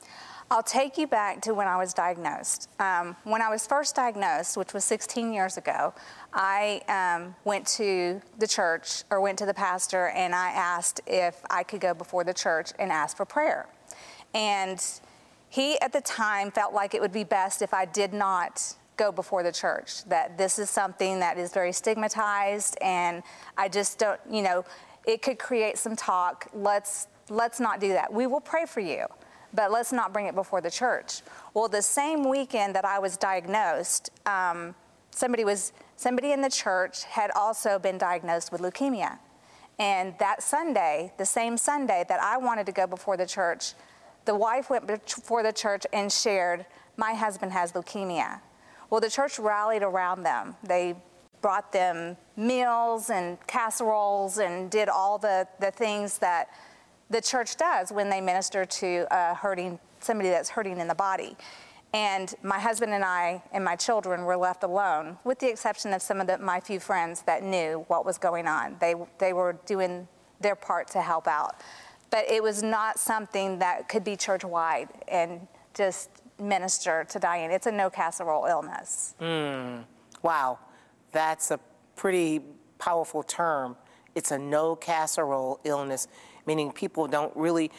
I'll 0.50 0.62
take 0.62 0.98
you 0.98 1.06
back 1.06 1.40
to 1.42 1.54
when 1.54 1.66
I 1.66 1.78
was 1.78 1.94
diagnosed. 1.94 2.68
Um, 2.78 3.16
when 3.24 3.40
I 3.40 3.48
was 3.48 3.66
first 3.66 3.96
diagnosed, 3.96 4.58
which 4.58 4.74
was 4.74 4.84
16 4.84 5.32
years 5.32 5.56
ago, 5.56 5.94
I 6.34 6.82
um, 6.88 7.34
went 7.44 7.66
to 7.68 8.20
the 8.38 8.46
church 8.46 9.04
or 9.10 9.22
went 9.22 9.38
to 9.38 9.46
the 9.46 9.54
pastor 9.54 10.08
and 10.08 10.34
I 10.34 10.50
asked 10.50 11.00
if 11.06 11.42
I 11.48 11.62
could 11.62 11.80
go 11.80 11.94
before 11.94 12.22
the 12.22 12.34
church 12.34 12.72
and 12.78 12.92
ask 12.92 13.16
for 13.16 13.24
prayer. 13.24 13.66
And 14.34 14.78
he 15.52 15.78
at 15.82 15.92
the 15.92 16.00
time 16.00 16.50
felt 16.50 16.72
like 16.72 16.94
it 16.94 17.00
would 17.02 17.12
be 17.12 17.24
best 17.24 17.60
if 17.60 17.74
I 17.74 17.84
did 17.84 18.14
not 18.14 18.74
go 18.96 19.12
before 19.12 19.42
the 19.42 19.52
church, 19.52 20.02
that 20.04 20.38
this 20.38 20.58
is 20.58 20.70
something 20.70 21.20
that 21.20 21.36
is 21.36 21.52
very 21.52 21.72
stigmatized 21.72 22.78
and 22.80 23.22
I 23.58 23.68
just 23.68 23.98
don't, 23.98 24.18
you 24.30 24.40
know, 24.40 24.64
it 25.06 25.20
could 25.20 25.38
create 25.38 25.76
some 25.76 25.94
talk. 25.94 26.48
Let's 26.54 27.06
let's 27.28 27.60
not 27.60 27.80
do 27.80 27.88
that. 27.88 28.10
We 28.10 28.26
will 28.26 28.40
pray 28.40 28.64
for 28.64 28.80
you, 28.80 29.04
but 29.52 29.70
let's 29.70 29.92
not 29.92 30.14
bring 30.14 30.24
it 30.24 30.34
before 30.34 30.62
the 30.62 30.70
church. 30.70 31.20
Well, 31.52 31.68
the 31.68 31.82
same 31.82 32.26
weekend 32.26 32.74
that 32.74 32.86
I 32.86 32.98
was 32.98 33.18
diagnosed, 33.18 34.08
um, 34.24 34.74
somebody 35.10 35.44
was 35.44 35.74
somebody 35.96 36.32
in 36.32 36.40
the 36.40 36.50
church 36.50 37.04
had 37.04 37.30
also 37.32 37.78
been 37.78 37.98
diagnosed 37.98 38.52
with 38.52 38.62
leukemia. 38.62 39.18
And 39.78 40.14
that 40.18 40.42
Sunday, 40.42 41.12
the 41.18 41.26
same 41.26 41.58
Sunday 41.58 42.06
that 42.08 42.22
I 42.22 42.38
wanted 42.38 42.64
to 42.66 42.72
go 42.72 42.86
before 42.86 43.18
the 43.18 43.26
church, 43.26 43.74
the 44.24 44.34
wife 44.34 44.70
went 44.70 44.86
before 44.86 45.42
the 45.42 45.52
church 45.52 45.86
and 45.92 46.10
shared, 46.10 46.66
My 46.96 47.14
husband 47.14 47.52
has 47.52 47.72
leukemia. 47.72 48.40
Well, 48.90 49.00
the 49.00 49.10
church 49.10 49.38
rallied 49.38 49.82
around 49.82 50.22
them. 50.22 50.56
They 50.62 50.96
brought 51.40 51.72
them 51.72 52.16
meals 52.36 53.10
and 53.10 53.38
casseroles 53.46 54.38
and 54.38 54.70
did 54.70 54.88
all 54.88 55.18
the, 55.18 55.48
the 55.60 55.70
things 55.70 56.18
that 56.18 56.48
the 57.10 57.20
church 57.20 57.56
does 57.56 57.90
when 57.90 58.08
they 58.08 58.20
minister 58.20 58.64
to 58.64 59.06
hurting 59.40 59.78
somebody 60.00 60.30
that's 60.30 60.50
hurting 60.50 60.78
in 60.78 60.88
the 60.88 60.94
body. 60.94 61.36
And 61.94 62.34
my 62.42 62.58
husband 62.58 62.94
and 62.94 63.04
I 63.04 63.42
and 63.52 63.62
my 63.62 63.76
children 63.76 64.24
were 64.24 64.36
left 64.36 64.62
alone, 64.62 65.18
with 65.24 65.38
the 65.38 65.50
exception 65.50 65.92
of 65.92 66.00
some 66.00 66.20
of 66.20 66.26
the, 66.26 66.38
my 66.38 66.58
few 66.58 66.80
friends 66.80 67.22
that 67.22 67.42
knew 67.42 67.84
what 67.88 68.06
was 68.06 68.16
going 68.16 68.46
on. 68.46 68.76
They, 68.80 68.94
they 69.18 69.34
were 69.34 69.58
doing 69.66 70.08
their 70.40 70.56
part 70.56 70.88
to 70.88 71.02
help 71.02 71.28
out. 71.28 71.56
But 72.12 72.30
it 72.30 72.42
was 72.42 72.62
not 72.62 73.00
something 73.00 73.58
that 73.60 73.88
could 73.88 74.04
be 74.04 74.16
church 74.16 74.44
wide 74.44 74.88
and 75.08 75.48
just 75.74 76.10
minister 76.38 77.04
to 77.08 77.18
Diane. 77.18 77.50
It's 77.50 77.66
a 77.66 77.72
no 77.72 77.88
casserole 77.88 78.44
illness. 78.44 79.14
Mm. 79.18 79.84
Wow, 80.22 80.58
that's 81.10 81.50
a 81.50 81.58
pretty 81.96 82.42
powerful 82.78 83.22
term. 83.22 83.76
It's 84.14 84.30
a 84.30 84.38
no 84.38 84.76
casserole 84.76 85.58
illness, 85.64 86.06
meaning 86.46 86.70
people 86.70 87.08
don't 87.08 87.34
really 87.34 87.70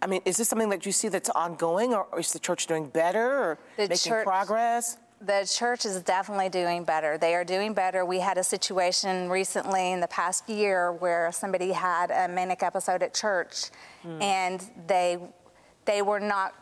I 0.00 0.06
mean, 0.06 0.22
is 0.24 0.36
this 0.36 0.48
something 0.48 0.68
that 0.68 0.86
you 0.86 0.92
see 0.92 1.08
that's 1.08 1.28
ongoing, 1.30 1.92
or, 1.92 2.06
is 2.16 2.32
the 2.32 2.38
church 2.38 2.68
doing 2.68 2.88
better, 2.88 3.32
or 3.32 3.58
the 3.76 3.88
making 3.88 3.96
church, 3.96 4.24
progress? 4.24 4.96
The 5.20 5.50
church 5.52 5.84
is 5.84 6.00
definitely 6.02 6.48
doing 6.48 6.84
better. 6.84 7.18
They 7.18 7.34
are 7.34 7.44
doing 7.44 7.74
better. 7.74 8.04
We 8.04 8.20
had 8.20 8.38
a 8.38 8.44
situation 8.44 9.28
recently 9.28 9.90
in 9.92 10.00
the 10.00 10.06
past 10.06 10.48
year 10.48 10.92
where 10.92 11.32
somebody 11.32 11.72
had 11.72 12.10
a 12.10 12.28
manic 12.28 12.62
episode 12.62 13.02
at 13.02 13.14
church, 13.14 13.70
mm. 14.04 14.22
and 14.22 14.64
they 14.86 15.18
they 15.86 16.02
were 16.02 16.20
not 16.20 16.54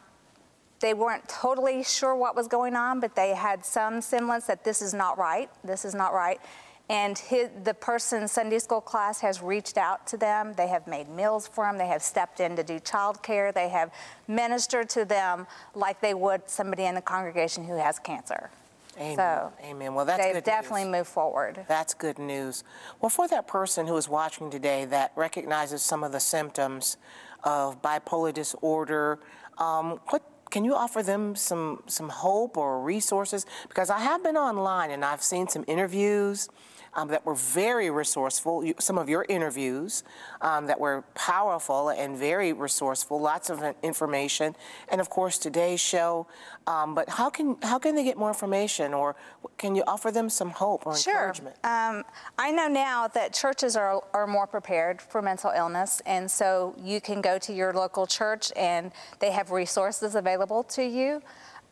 they 0.81 0.95
weren't 0.95 1.27
totally 1.29 1.83
sure 1.83 2.15
what 2.15 2.37
was 2.37 2.49
going 2.49 2.77
on, 2.77 3.01
but 3.01 3.15
they 3.15 3.35
had 3.35 3.65
some 3.65 4.01
semblance 4.01 4.47
that 4.47 4.65
this 4.65 4.83
is 4.83 4.93
not 4.93 5.19
right. 5.19 5.51
This 5.65 5.85
is 5.85 5.95
not 5.95 6.13
right. 6.13 6.41
And 6.89 7.19
his, 7.19 7.49
the 7.65 7.75
person's 7.75 8.31
Sunday 8.31 8.61
school 8.61 8.81
class 8.81 9.21
has 9.21 9.43
reached 9.43 9.77
out 9.77 10.07
to 10.09 10.17
them. 10.17 10.55
They 10.57 10.69
have 10.69 10.87
made 10.87 11.09
meals 11.09 11.49
for 11.49 11.65
them. 11.65 11.79
They 11.79 11.89
have 11.89 12.03
stepped 12.03 12.39
in 12.39 12.55
to 12.55 12.63
do 12.63 12.79
childcare. 12.79 13.53
They 13.53 13.69
have 13.69 13.91
ministered 14.29 14.89
to 14.91 15.05
them 15.05 15.49
like 15.75 16.01
they 16.01 16.15
would 16.15 16.49
somebody 16.49 16.85
in 16.85 16.95
the 16.95 17.03
congregation 17.03 17.65
who 17.65 17.77
has 17.77 17.99
cancer. 17.99 18.51
Amen. 18.99 19.17
So 19.17 19.53
Amen. 19.65 19.95
Well, 19.95 20.05
that's 20.05 20.25
they've 20.25 20.43
definitely 20.43 20.85
news. 20.85 20.93
moved 20.93 21.09
forward. 21.09 21.65
That's 21.69 21.93
good 21.93 22.19
news. 22.19 22.65
Well, 23.01 23.11
for 23.11 23.29
that 23.29 23.47
person 23.47 23.87
who 23.87 23.97
is 23.97 24.09
watching 24.09 24.51
today 24.51 24.85
that 24.87 25.13
recognizes 25.17 25.83
some 25.83 26.03
of 26.03 26.13
the 26.13 26.21
symptoms 26.21 26.97
of 27.45 27.83
bipolar 27.83 28.33
disorder, 28.33 29.19
um, 29.59 30.01
what 30.09 30.23
can 30.51 30.65
you 30.65 30.75
offer 30.75 31.03
them 31.03 31.35
some 31.35 31.83
some 31.87 32.09
hope 32.09 32.57
or 32.57 32.81
resources? 32.81 33.45
Because 33.69 33.91
I 33.91 33.99
have 33.99 34.23
been 34.23 34.37
online 34.37 34.91
and 34.91 35.05
I've 35.05 35.23
seen 35.23 35.49
some 35.49 35.65
interviews 35.67 36.49
um, 36.97 37.09
that 37.09 37.25
were 37.25 37.35
very 37.35 37.91
resourceful. 37.91 38.65
You, 38.65 38.75
some 38.81 38.99
of 38.99 39.09
your 39.09 39.27
interviews 39.29 40.03
um, 40.41 40.67
that 40.67 40.81
were 40.81 41.05
powerful 41.15 41.91
and 41.91 42.17
very 42.17 42.53
resourceful, 42.53 43.21
lots 43.21 43.51
of 43.51 43.63
information, 43.83 44.57
and 44.89 45.01
of 45.01 45.11
course 45.11 45.39
today's 45.39 45.81
show. 45.81 46.27
Um, 46.67 46.95
but 46.95 47.09
how 47.09 47.31
can 47.31 47.57
how 47.63 47.79
can 47.79 47.95
they 47.95 48.03
get 48.03 48.17
more 48.17 48.29
information, 48.29 48.95
or 48.95 49.15
can 49.59 49.77
you 49.77 49.85
offer 49.87 50.11
them 50.11 50.29
some 50.31 50.51
hope 50.51 50.87
or 50.87 50.97
sure. 50.97 51.13
encouragement? 51.13 51.57
Um, 51.63 52.03
I 52.39 52.51
know 52.51 52.67
now 52.67 53.07
that 53.09 53.35
churches 53.35 53.77
are 53.77 54.03
are 54.15 54.27
more 54.27 54.47
prepared 54.47 55.01
for 55.03 55.21
mental 55.21 55.53
illness, 55.55 56.01
and 56.07 56.29
so 56.31 56.75
you 56.83 57.01
can 57.01 57.21
go 57.21 57.39
to 57.39 57.53
your 57.53 57.73
local 57.75 58.07
church 58.07 58.51
and 58.57 58.91
they 59.21 59.31
have 59.31 59.51
resources 59.51 60.15
available 60.15 60.65
to 60.65 60.83
you. 60.83 61.23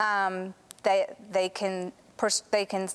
Um, 0.00 0.54
they 0.82 1.06
they 1.32 1.48
can 1.48 1.92
they 2.50 2.66
can 2.66 2.88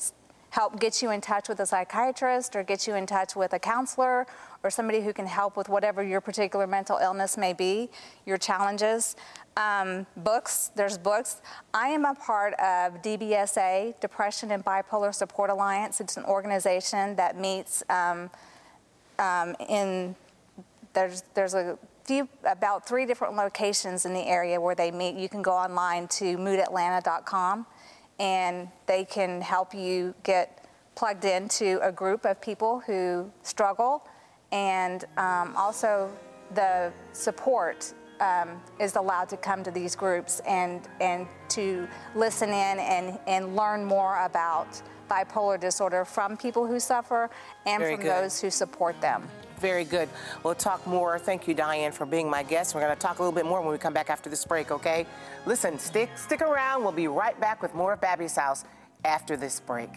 help 0.52 0.80
get 0.80 1.02
you 1.02 1.12
in 1.12 1.22
touch 1.22 1.48
with 1.48 1.60
a 1.60 1.66
psychiatrist 1.66 2.56
or 2.56 2.64
get 2.64 2.88
you 2.88 2.96
in 2.96 3.06
touch 3.06 3.36
with 3.36 3.54
a 3.54 3.60
counselor 3.60 4.26
or 4.64 4.70
somebody 4.70 5.02
who 5.02 5.14
can 5.14 5.26
help 5.26 5.56
with 5.56 5.70
whatever 5.70 6.04
your 6.04 6.22
particular 6.22 6.68
mental 6.68 6.98
illness 6.98 7.38
may 7.38 7.54
be, 7.54 7.90
your 8.26 8.38
challenges. 8.38 9.16
Um, 9.58 10.06
books, 10.18 10.72
there's 10.76 10.98
books. 10.98 11.42
I 11.74 11.90
am 11.90 12.06
a 12.06 12.16
part 12.16 12.54
of 12.54 13.02
DBSA, 13.02 14.00
Depression 14.00 14.52
and 14.52 14.64
Bipolar 14.64 15.14
Support 15.14 15.50
Alliance. 15.50 16.02
It's 16.02 16.18
an 16.18 16.26
organization 16.26 17.16
that 17.16 17.40
meets 17.40 17.84
um, 17.90 18.30
um, 19.18 19.56
in, 19.68 20.16
there's, 20.94 21.24
there's 21.36 21.54
a 21.54 21.78
few, 22.06 22.28
about 22.44 22.88
three 22.88 23.06
different 23.06 23.36
locations 23.36 24.06
in 24.06 24.14
the 24.14 24.26
area 24.28 24.60
where 24.60 24.76
they 24.76 24.92
meet. 24.92 25.16
You 25.16 25.30
can 25.30 25.42
go 25.42 25.52
online 25.52 26.08
to 26.08 26.38
moodatlanta.com 26.38 27.66
and 28.20 28.70
they 28.86 29.06
can 29.06 29.42
help 29.42 29.74
you 29.74 30.14
get 30.24 30.66
plugged 30.96 31.26
into 31.26 31.80
a 31.82 31.92
group 31.92 32.26
of 32.26 32.42
people 32.42 32.82
who 32.82 33.32
struggle 33.44 34.06
and 34.52 35.06
um, 35.18 35.56
also 35.56 36.12
the 36.56 36.92
support 37.14 37.94
um, 38.20 38.62
is 38.80 38.96
allowed 38.96 39.30
to 39.30 39.38
come 39.38 39.64
to 39.64 39.72
these 39.72 39.96
groups 39.96 40.42
and, 40.42 40.88
and 41.00 41.28
to 41.50 41.88
listen 42.16 42.50
in 42.50 42.80
and, 42.80 43.20
and 43.28 43.56
learn 43.56 43.86
more 43.86 44.24
about 44.26 44.82
bipolar 45.10 45.60
disorder 45.60 46.06
from 46.06 46.38
people 46.38 46.68
who 46.68 46.80
suffer 46.80 47.30
and 47.66 47.80
Very 47.82 47.96
from 47.96 48.04
good. 48.04 48.24
those 48.24 48.42
who 48.42 48.50
support 48.50 49.00
them. 49.02 49.28
Very 49.60 49.84
good. 49.84 50.08
We'll 50.44 50.56
talk 50.56 50.86
more. 50.88 51.20
Thank 51.20 51.48
you, 51.48 51.54
Diane, 51.54 51.92
for 51.92 52.06
being 52.06 52.30
my 52.30 52.44
guest. 52.44 52.74
We're 52.74 52.82
going 52.82 52.96
to 52.96 53.00
talk 53.00 53.20
a 53.20 53.22
little 53.22 53.36
bit 53.36 53.46
more 53.46 53.62
when 53.62 53.72
we 53.72 53.78
come 53.78 53.94
back 53.94 54.10
after 54.10 54.30
this 54.30 54.46
break, 54.46 54.72
okay? 54.72 55.06
Listen, 55.46 55.78
stick, 55.78 56.10
stick 56.18 56.42
around. 56.42 56.84
We'll 56.84 56.94
be 56.94 57.08
right 57.08 57.38
back 57.42 57.62
with 57.62 57.76
more 57.76 57.94
of 57.94 58.02
Babbie's 58.02 58.36
House 58.36 58.64
after 59.04 59.36
this 59.36 59.60
break. 59.60 59.90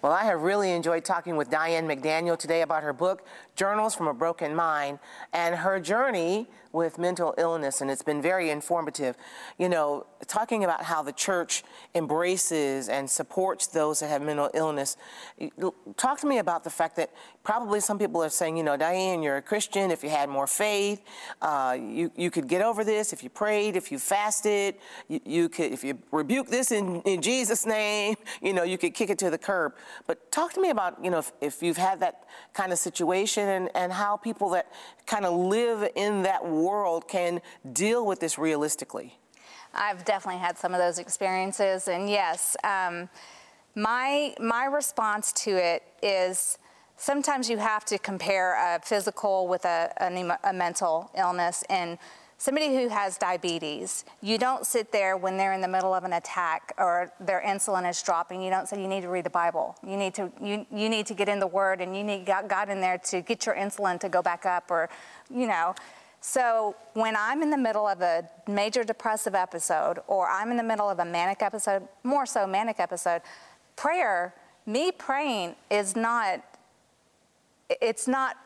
Well, 0.00 0.12
I 0.12 0.24
have 0.24 0.42
really 0.42 0.70
enjoyed 0.70 1.04
talking 1.04 1.36
with 1.36 1.50
Diane 1.50 1.86
McDaniel 1.86 2.38
today 2.38 2.62
about 2.62 2.84
her 2.84 2.92
book, 2.92 3.26
Journals 3.58 3.92
from 3.92 4.06
a 4.06 4.14
Broken 4.14 4.54
Mind, 4.54 5.00
and 5.32 5.56
her 5.56 5.80
journey 5.80 6.46
with 6.72 6.96
mental 6.96 7.34
illness, 7.38 7.80
and 7.80 7.90
it's 7.90 8.02
been 8.02 8.22
very 8.22 8.50
informative. 8.50 9.16
You 9.58 9.68
know, 9.68 10.06
talking 10.28 10.62
about 10.62 10.84
how 10.84 11.02
the 11.02 11.12
church 11.12 11.64
embraces 11.94 12.88
and 12.88 13.10
supports 13.10 13.66
those 13.66 13.98
that 14.00 14.08
have 14.08 14.22
mental 14.22 14.50
illness. 14.54 14.96
Talk 15.96 16.20
to 16.20 16.26
me 16.26 16.38
about 16.38 16.62
the 16.62 16.70
fact 16.70 16.96
that 16.96 17.10
probably 17.42 17.80
some 17.80 17.98
people 17.98 18.22
are 18.22 18.28
saying, 18.28 18.56
you 18.56 18.62
know, 18.62 18.76
Diane, 18.76 19.22
you're 19.22 19.38
a 19.38 19.42
Christian. 19.42 19.90
If 19.90 20.04
you 20.04 20.10
had 20.10 20.28
more 20.28 20.46
faith, 20.46 21.02
uh, 21.40 21.76
you, 21.80 22.12
you 22.14 22.30
could 22.30 22.46
get 22.46 22.62
over 22.62 22.84
this. 22.84 23.12
If 23.12 23.24
you 23.24 23.30
prayed, 23.30 23.74
if 23.74 23.90
you 23.90 23.98
fasted, 23.98 24.76
you, 25.08 25.20
you 25.24 25.48
could, 25.48 25.72
if 25.72 25.82
you 25.82 25.98
rebuke 26.12 26.48
this 26.48 26.70
in, 26.70 27.00
in 27.02 27.22
Jesus' 27.22 27.66
name, 27.66 28.16
you 28.42 28.52
know, 28.52 28.62
you 28.62 28.78
could 28.78 28.94
kick 28.94 29.10
it 29.10 29.18
to 29.18 29.30
the 29.30 29.38
curb. 29.38 29.74
But 30.06 30.30
talk 30.30 30.52
to 30.52 30.60
me 30.60 30.70
about, 30.70 31.02
you 31.02 31.10
know, 31.10 31.18
if, 31.18 31.32
if 31.40 31.62
you've 31.62 31.76
had 31.76 32.00
that 32.00 32.24
kind 32.52 32.72
of 32.72 32.78
situation 32.78 33.47
and, 33.48 33.70
and 33.74 33.92
how 33.92 34.16
people 34.16 34.50
that 34.50 34.70
kind 35.06 35.24
of 35.24 35.34
live 35.34 35.90
in 35.94 36.22
that 36.22 36.46
world 36.46 37.08
can 37.08 37.40
deal 37.72 38.06
with 38.06 38.20
this 38.20 38.38
realistically. 38.38 39.18
I've 39.74 40.04
definitely 40.04 40.40
had 40.40 40.58
some 40.58 40.72
of 40.74 40.80
those 40.80 40.98
experiences, 40.98 41.88
and 41.88 42.08
yes, 42.08 42.56
um, 42.64 43.08
my 43.74 44.34
my 44.40 44.64
response 44.64 45.32
to 45.44 45.50
it 45.50 45.82
is 46.02 46.58
sometimes 46.96 47.48
you 47.48 47.58
have 47.58 47.84
to 47.86 47.98
compare 47.98 48.54
a 48.54 48.80
physical 48.80 49.46
with 49.46 49.64
a, 49.64 49.92
a, 49.98 50.38
a 50.48 50.52
mental 50.52 51.10
illness, 51.16 51.64
and 51.68 51.98
somebody 52.38 52.68
who 52.68 52.88
has 52.88 53.18
diabetes, 53.18 54.04
you 54.22 54.38
don't 54.38 54.64
sit 54.64 54.92
there 54.92 55.16
when 55.16 55.36
they're 55.36 55.52
in 55.52 55.60
the 55.60 55.68
middle 55.68 55.92
of 55.92 56.04
an 56.04 56.12
attack 56.12 56.72
or 56.78 57.12
their 57.20 57.42
insulin 57.44 57.88
is 57.88 58.00
dropping. 58.00 58.40
You 58.40 58.50
don't 58.50 58.68
say 58.68 58.80
you 58.80 58.88
need 58.88 59.02
to 59.02 59.08
read 59.08 59.24
the 59.24 59.30
Bible. 59.30 59.76
You 59.86 59.96
need 59.96 60.14
to 60.14 60.30
you, 60.40 60.64
you 60.72 60.88
need 60.88 61.06
to 61.06 61.14
get 61.14 61.28
in 61.28 61.40
the 61.40 61.46
Word 61.46 61.80
and 61.80 61.96
you 61.96 62.04
need 62.04 62.24
God 62.26 62.68
in 62.70 62.80
there 62.80 62.98
to 62.98 63.20
get 63.20 63.44
your 63.44 63.56
insulin 63.56 63.98
to 64.00 64.08
go 64.08 64.22
back 64.22 64.46
up 64.46 64.70
or, 64.70 64.88
you 65.28 65.48
know. 65.48 65.74
So 66.20 66.76
when 66.94 67.16
I'm 67.16 67.42
in 67.42 67.50
the 67.50 67.58
middle 67.58 67.86
of 67.86 68.00
a 68.00 68.28
major 68.48 68.84
depressive 68.84 69.34
episode 69.34 69.98
or 70.06 70.28
I'm 70.28 70.50
in 70.50 70.56
the 70.56 70.62
middle 70.62 70.88
of 70.88 70.98
a 71.00 71.04
manic 71.04 71.42
episode, 71.42 71.86
more 72.02 72.26
so 72.26 72.46
manic 72.46 72.78
episode, 72.78 73.22
prayer, 73.76 74.34
me 74.64 74.92
praying 74.92 75.56
is 75.70 75.96
not 75.96 76.42
it's 77.68 78.08
not 78.08 78.36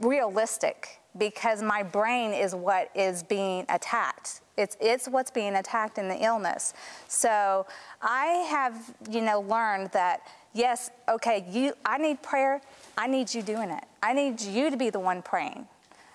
realistic 0.00 1.00
because 1.18 1.62
my 1.62 1.82
brain 1.82 2.32
is 2.32 2.54
what 2.54 2.90
is 2.94 3.22
being 3.22 3.64
attacked. 3.68 4.40
It's, 4.56 4.76
it's 4.80 5.08
what's 5.08 5.30
being 5.30 5.56
attacked 5.56 5.98
in 5.98 6.08
the 6.08 6.22
illness. 6.24 6.74
So 7.08 7.66
I 8.00 8.26
have, 8.50 8.94
you 9.10 9.20
know, 9.20 9.40
learned 9.40 9.90
that 9.92 10.20
yes, 10.54 10.90
okay, 11.08 11.44
you, 11.50 11.74
I 11.84 11.98
need 11.98 12.22
prayer. 12.22 12.60
I 12.96 13.06
need 13.06 13.32
you 13.32 13.42
doing 13.42 13.70
it. 13.70 13.84
I 14.02 14.12
need 14.12 14.40
you 14.40 14.70
to 14.70 14.76
be 14.76 14.90
the 14.90 15.00
one 15.00 15.22
praying. 15.22 15.66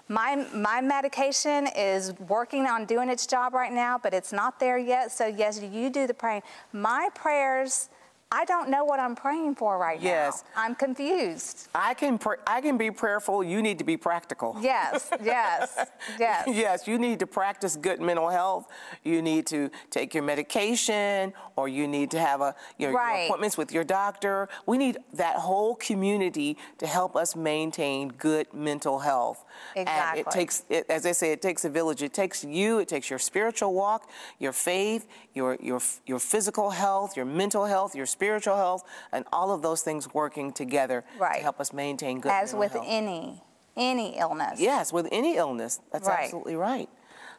My, 0.08 0.46
my 0.54 0.82
medication 0.82 1.68
is 1.68 2.14
working 2.28 2.66
on 2.66 2.86
doing 2.86 3.08
its 3.08 3.26
job 3.26 3.54
right 3.54 3.72
now, 3.72 3.98
but 3.98 4.14
it's 4.14 4.34
not 4.34 4.60
there 4.60 4.78
yet. 4.78 5.12
So 5.12 5.26
yes, 5.26 5.62
you 5.62 5.90
do 5.90 6.06
the 6.06 6.14
praying. 6.14 6.42
My 6.74 7.10
prayers 7.16 7.90
I 8.34 8.46
don't 8.46 8.70
know 8.70 8.86
what 8.86 8.98
I'm 8.98 9.14
praying 9.14 9.56
for 9.56 9.78
right 9.78 10.02
yes. 10.02 10.46
now. 10.56 10.64
I'm 10.64 10.76
confused. 10.76 11.68
I 11.76 11.94
can 11.94 12.18
I 12.48 12.62
can 12.62 12.78
be 12.78 12.90
prayerful. 12.90 13.44
You 13.44 13.62
need 13.62 13.78
to 13.80 13.84
be 13.84 13.98
practical. 13.98 14.56
Yes, 14.62 15.10
yes, 15.24 15.78
yes. 16.18 16.48
yes, 16.48 16.88
you 16.88 16.98
need 16.98 17.20
to 17.20 17.28
practice 17.28 17.76
good 17.76 18.00
mental 18.00 18.30
health. 18.30 18.70
You 19.04 19.22
need 19.22 19.48
to 19.48 19.70
take 19.90 20.14
your 20.14 20.24
medication, 20.24 21.34
or 21.58 21.68
you 21.68 21.90
need 21.90 22.10
to 22.12 22.20
have 22.20 22.40
a 22.40 22.56
your, 22.78 22.94
right. 22.94 23.18
your 23.18 23.26
appointments 23.26 23.58
with 23.58 23.74
your 23.74 23.84
doctor. 23.84 24.48
We 24.66 24.78
need 24.78 25.00
that 25.14 25.36
whole 25.36 25.76
community 25.76 26.58
to 26.78 26.88
help 26.88 27.18
us 27.18 27.36
maintain 27.36 28.10
good 28.18 28.54
mental 28.54 29.00
health. 29.00 29.44
Exactly. 29.76 30.20
And 30.20 30.28
it 30.28 30.32
takes, 30.32 30.64
it, 30.70 30.86
as 30.90 31.06
I 31.06 31.12
say, 31.12 31.34
it 31.34 31.42
takes 31.42 31.66
a 31.66 31.70
village. 31.70 32.02
It 32.02 32.14
takes 32.14 32.46
you. 32.46 32.80
It 32.80 32.88
takes 32.88 33.10
your 33.10 33.20
spiritual 33.20 33.74
walk, 33.74 34.10
your 34.40 34.54
faith, 34.54 35.06
your 35.34 35.58
your 35.62 35.82
your 36.06 36.20
physical 36.20 36.70
health, 36.70 37.18
your 37.18 37.26
mental 37.26 37.66
health, 37.66 37.94
your 37.94 38.06
spiritual 38.06 38.21
health, 38.28 38.84
and 39.12 39.26
all 39.32 39.52
of 39.52 39.62
those 39.62 39.82
things 39.82 40.14
working 40.14 40.52
together 40.52 41.04
right. 41.20 41.38
to 41.38 41.44
help 41.44 41.60
us 41.60 41.74
maintain 41.74 42.20
good 42.20 42.32
As 42.32 42.54
with 42.54 42.74
health. 42.74 42.86
any, 42.88 43.42
any 43.76 44.18
illness. 44.18 44.60
Yes, 44.60 44.94
with 44.94 45.08
any 45.12 45.38
illness. 45.38 45.80
That's 45.92 46.08
right. 46.08 46.24
absolutely 46.24 46.56
right. 46.56 46.90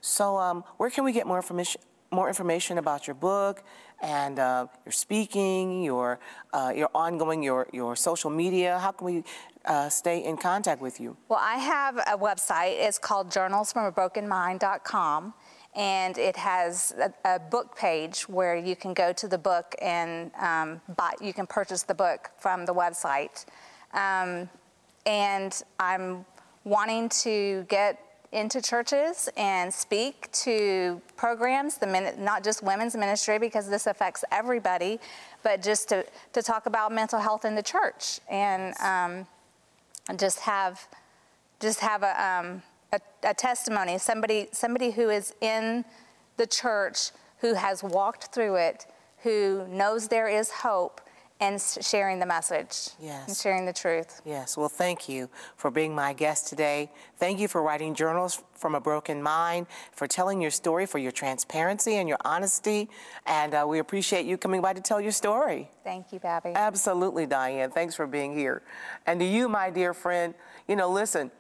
So 0.00 0.38
um, 0.38 0.64
where 0.76 0.90
can 0.90 1.04
we 1.04 1.12
get 1.12 1.26
more 1.26 1.36
information, 1.36 1.80
more 2.10 2.28
information 2.28 2.78
about 2.78 3.06
your 3.06 3.14
book 3.14 3.62
and 4.02 4.38
uh, 4.38 4.66
your 4.84 4.92
speaking, 4.92 5.82
your, 5.82 6.18
uh, 6.52 6.72
your 6.74 6.90
ongoing, 6.94 7.42
your, 7.42 7.68
your 7.72 7.96
social 7.96 8.30
media? 8.30 8.78
How 8.78 8.92
can 8.92 9.06
we 9.06 9.24
uh, 9.64 9.88
stay 9.88 10.24
in 10.24 10.36
contact 10.36 10.82
with 10.82 11.00
you? 11.00 11.16
Well, 11.28 11.38
I 11.40 11.58
have 11.58 11.98
a 11.98 12.18
website. 12.18 12.80
It's 12.80 12.98
called 12.98 13.30
journalsfromabrokenmind.com 13.30 15.34
and 15.74 16.18
it 16.18 16.36
has 16.36 16.94
a, 16.98 17.12
a, 17.24 17.38
book 17.38 17.76
page 17.76 18.28
where 18.28 18.56
you 18.56 18.76
can 18.76 18.92
go 18.92 19.12
to 19.12 19.26
the 19.26 19.38
book 19.38 19.74
and 19.80 20.30
um, 20.38 20.80
buy, 20.96 21.12
you 21.20 21.32
can 21.32 21.46
purchase 21.46 21.82
the 21.82 21.94
book 21.94 22.30
from 22.38 22.66
the 22.66 22.74
website. 22.74 23.46
Um, 23.94 24.50
and 25.06 25.62
I'm 25.80 26.26
wanting 26.64 27.08
to 27.08 27.64
get 27.68 27.98
into 28.32 28.62
churches 28.62 29.28
and 29.36 29.72
speak 29.72 30.30
to 30.32 31.00
programs, 31.16 31.76
the 31.76 32.14
not 32.18 32.42
just 32.42 32.62
women's 32.62 32.96
ministry, 32.96 33.38
because 33.38 33.68
this 33.68 33.86
affects 33.86 34.24
everybody, 34.30 34.98
but 35.42 35.62
just 35.62 35.88
to, 35.90 36.04
to 36.32 36.42
talk 36.42 36.66
about 36.66 36.92
mental 36.92 37.18
health 37.18 37.44
in 37.44 37.54
the 37.54 37.62
church 37.62 38.20
and 38.30 38.74
um, 38.80 39.26
just 40.18 40.40
have 40.40 40.86
just 41.60 41.78
have 41.78 42.02
a 42.02 42.22
um, 42.22 42.62
a, 42.92 43.00
a 43.22 43.34
testimony, 43.34 43.98
somebody, 43.98 44.48
somebody 44.52 44.90
who 44.90 45.08
is 45.08 45.34
in 45.40 45.84
the 46.36 46.46
church 46.46 47.10
who 47.38 47.54
has 47.54 47.82
walked 47.82 48.26
through 48.34 48.56
it, 48.56 48.86
who 49.22 49.66
knows 49.68 50.08
there 50.08 50.28
is 50.28 50.50
hope, 50.50 51.00
and 51.40 51.60
sharing 51.60 52.20
the 52.20 52.26
message 52.26 52.90
yes. 53.00 53.26
and 53.26 53.36
sharing 53.36 53.66
the 53.66 53.72
truth. 53.72 54.22
Yes, 54.24 54.56
well, 54.56 54.68
thank 54.68 55.08
you 55.08 55.28
for 55.56 55.72
being 55.72 55.92
my 55.92 56.12
guest 56.12 56.46
today. 56.46 56.88
Thank 57.16 57.40
you 57.40 57.48
for 57.48 57.62
writing 57.64 57.96
journals 57.96 58.44
from 58.54 58.76
a 58.76 58.80
broken 58.80 59.20
mind, 59.20 59.66
for 59.90 60.06
telling 60.06 60.40
your 60.40 60.52
story, 60.52 60.86
for 60.86 60.98
your 60.98 61.10
transparency 61.10 61.96
and 61.96 62.08
your 62.08 62.18
honesty. 62.24 62.88
And 63.26 63.54
uh, 63.54 63.64
we 63.68 63.80
appreciate 63.80 64.24
you 64.24 64.38
coming 64.38 64.62
by 64.62 64.72
to 64.72 64.80
tell 64.80 65.00
your 65.00 65.10
story. 65.10 65.68
Thank 65.82 66.12
you, 66.12 66.20
Babbie. 66.20 66.54
Absolutely, 66.54 67.26
Diane. 67.26 67.72
Thanks 67.72 67.96
for 67.96 68.06
being 68.06 68.36
here. 68.38 68.62
And 69.04 69.18
to 69.18 69.26
you, 69.26 69.48
my 69.48 69.68
dear 69.68 69.94
friend, 69.94 70.34
you 70.68 70.76
know, 70.76 70.92
listen, 70.92 71.32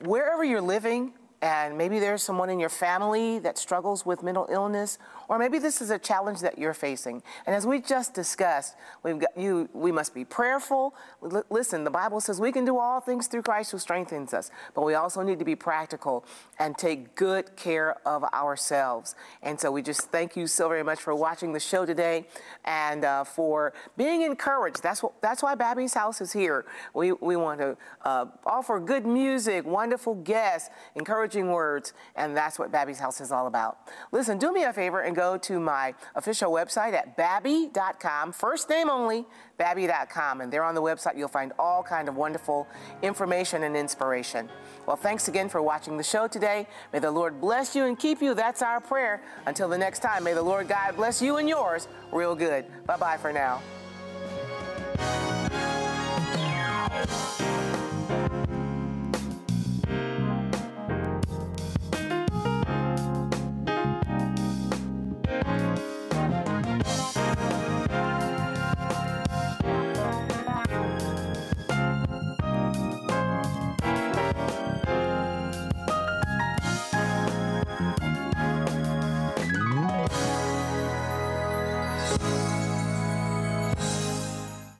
wherever 0.00 0.44
you're 0.44 0.60
living, 0.60 1.12
and 1.42 1.76
maybe 1.78 1.98
there's 1.98 2.22
someone 2.22 2.50
in 2.50 2.58
your 2.58 2.68
family 2.68 3.38
that 3.40 3.56
struggles 3.56 4.04
with 4.04 4.22
mental 4.22 4.46
illness 4.50 4.98
or 5.30 5.38
maybe 5.38 5.60
this 5.60 5.80
is 5.80 5.90
a 5.90 5.98
challenge 5.98 6.40
that 6.40 6.58
you're 6.58 6.74
facing. 6.74 7.22
And 7.46 7.54
as 7.54 7.64
we 7.64 7.80
just 7.80 8.14
discussed, 8.14 8.74
we've 9.04 9.20
got 9.20 9.30
you, 9.38 9.68
we 9.72 9.92
must 9.92 10.12
be 10.12 10.24
prayerful. 10.24 10.92
L- 11.22 11.44
listen, 11.50 11.84
the 11.84 11.90
Bible 11.90 12.20
says 12.20 12.40
we 12.40 12.50
can 12.50 12.64
do 12.64 12.78
all 12.78 13.00
things 13.00 13.28
through 13.28 13.42
Christ 13.42 13.70
who 13.70 13.78
strengthens 13.78 14.34
us, 14.34 14.50
but 14.74 14.84
we 14.84 14.94
also 14.94 15.22
need 15.22 15.38
to 15.38 15.44
be 15.44 15.54
practical 15.54 16.24
and 16.58 16.76
take 16.76 17.14
good 17.14 17.54
care 17.54 17.96
of 18.04 18.24
ourselves. 18.24 19.14
And 19.40 19.58
so 19.60 19.70
we 19.70 19.82
just 19.82 20.10
thank 20.10 20.34
you 20.34 20.48
so 20.48 20.68
very 20.68 20.82
much 20.82 21.00
for 21.00 21.14
watching 21.14 21.52
the 21.52 21.60
show 21.60 21.86
today 21.86 22.26
and 22.64 23.04
uh, 23.04 23.22
for 23.22 23.72
being 23.96 24.22
encouraged. 24.22 24.82
That's 24.82 25.00
what, 25.00 25.12
that's 25.22 25.44
why 25.44 25.54
Babbie's 25.54 25.94
House 25.94 26.20
is 26.20 26.32
here. 26.32 26.64
We, 26.92 27.12
we 27.12 27.36
want 27.36 27.60
to 27.60 27.76
uh, 28.04 28.26
offer 28.44 28.80
good 28.80 29.06
music, 29.06 29.64
wonderful 29.64 30.16
guests, 30.16 30.70
encouraging 30.96 31.52
words, 31.52 31.92
and 32.16 32.36
that's 32.36 32.58
what 32.58 32.72
Babbie's 32.72 32.98
House 32.98 33.20
is 33.20 33.30
all 33.30 33.46
about. 33.46 33.78
Listen, 34.10 34.36
do 34.36 34.52
me 34.52 34.64
a 34.64 34.72
favor 34.72 35.02
and 35.02 35.14
go 35.14 35.19
to 35.20 35.60
my 35.60 35.94
official 36.14 36.50
website 36.52 36.92
at 36.92 37.16
babbie.com, 37.16 38.32
first 38.32 38.68
name 38.68 38.88
only, 38.88 39.26
babbie.com. 39.58 40.40
And 40.40 40.52
there 40.52 40.64
on 40.64 40.74
the 40.74 40.82
website, 40.82 41.16
you'll 41.16 41.28
find 41.28 41.52
all 41.58 41.82
kind 41.82 42.08
of 42.08 42.16
wonderful 42.16 42.66
information 43.02 43.64
and 43.64 43.76
inspiration. 43.76 44.48
Well, 44.86 44.96
thanks 44.96 45.28
again 45.28 45.48
for 45.48 45.62
watching 45.62 45.96
the 45.96 46.02
show 46.02 46.26
today. 46.26 46.66
May 46.92 46.98
the 46.98 47.10
Lord 47.10 47.40
bless 47.40 47.76
you 47.76 47.84
and 47.84 47.98
keep 47.98 48.22
you. 48.22 48.34
That's 48.34 48.62
our 48.62 48.80
prayer. 48.80 49.22
Until 49.46 49.68
the 49.68 49.78
next 49.78 50.00
time, 50.00 50.24
may 50.24 50.34
the 50.34 50.42
Lord 50.42 50.68
God 50.68 50.96
bless 50.96 51.20
you 51.20 51.36
and 51.36 51.48
yours 51.48 51.88
real 52.12 52.34
good. 52.34 52.64
Bye 52.86 52.96
bye 52.96 53.16
for 53.16 53.32
now. 53.32 53.60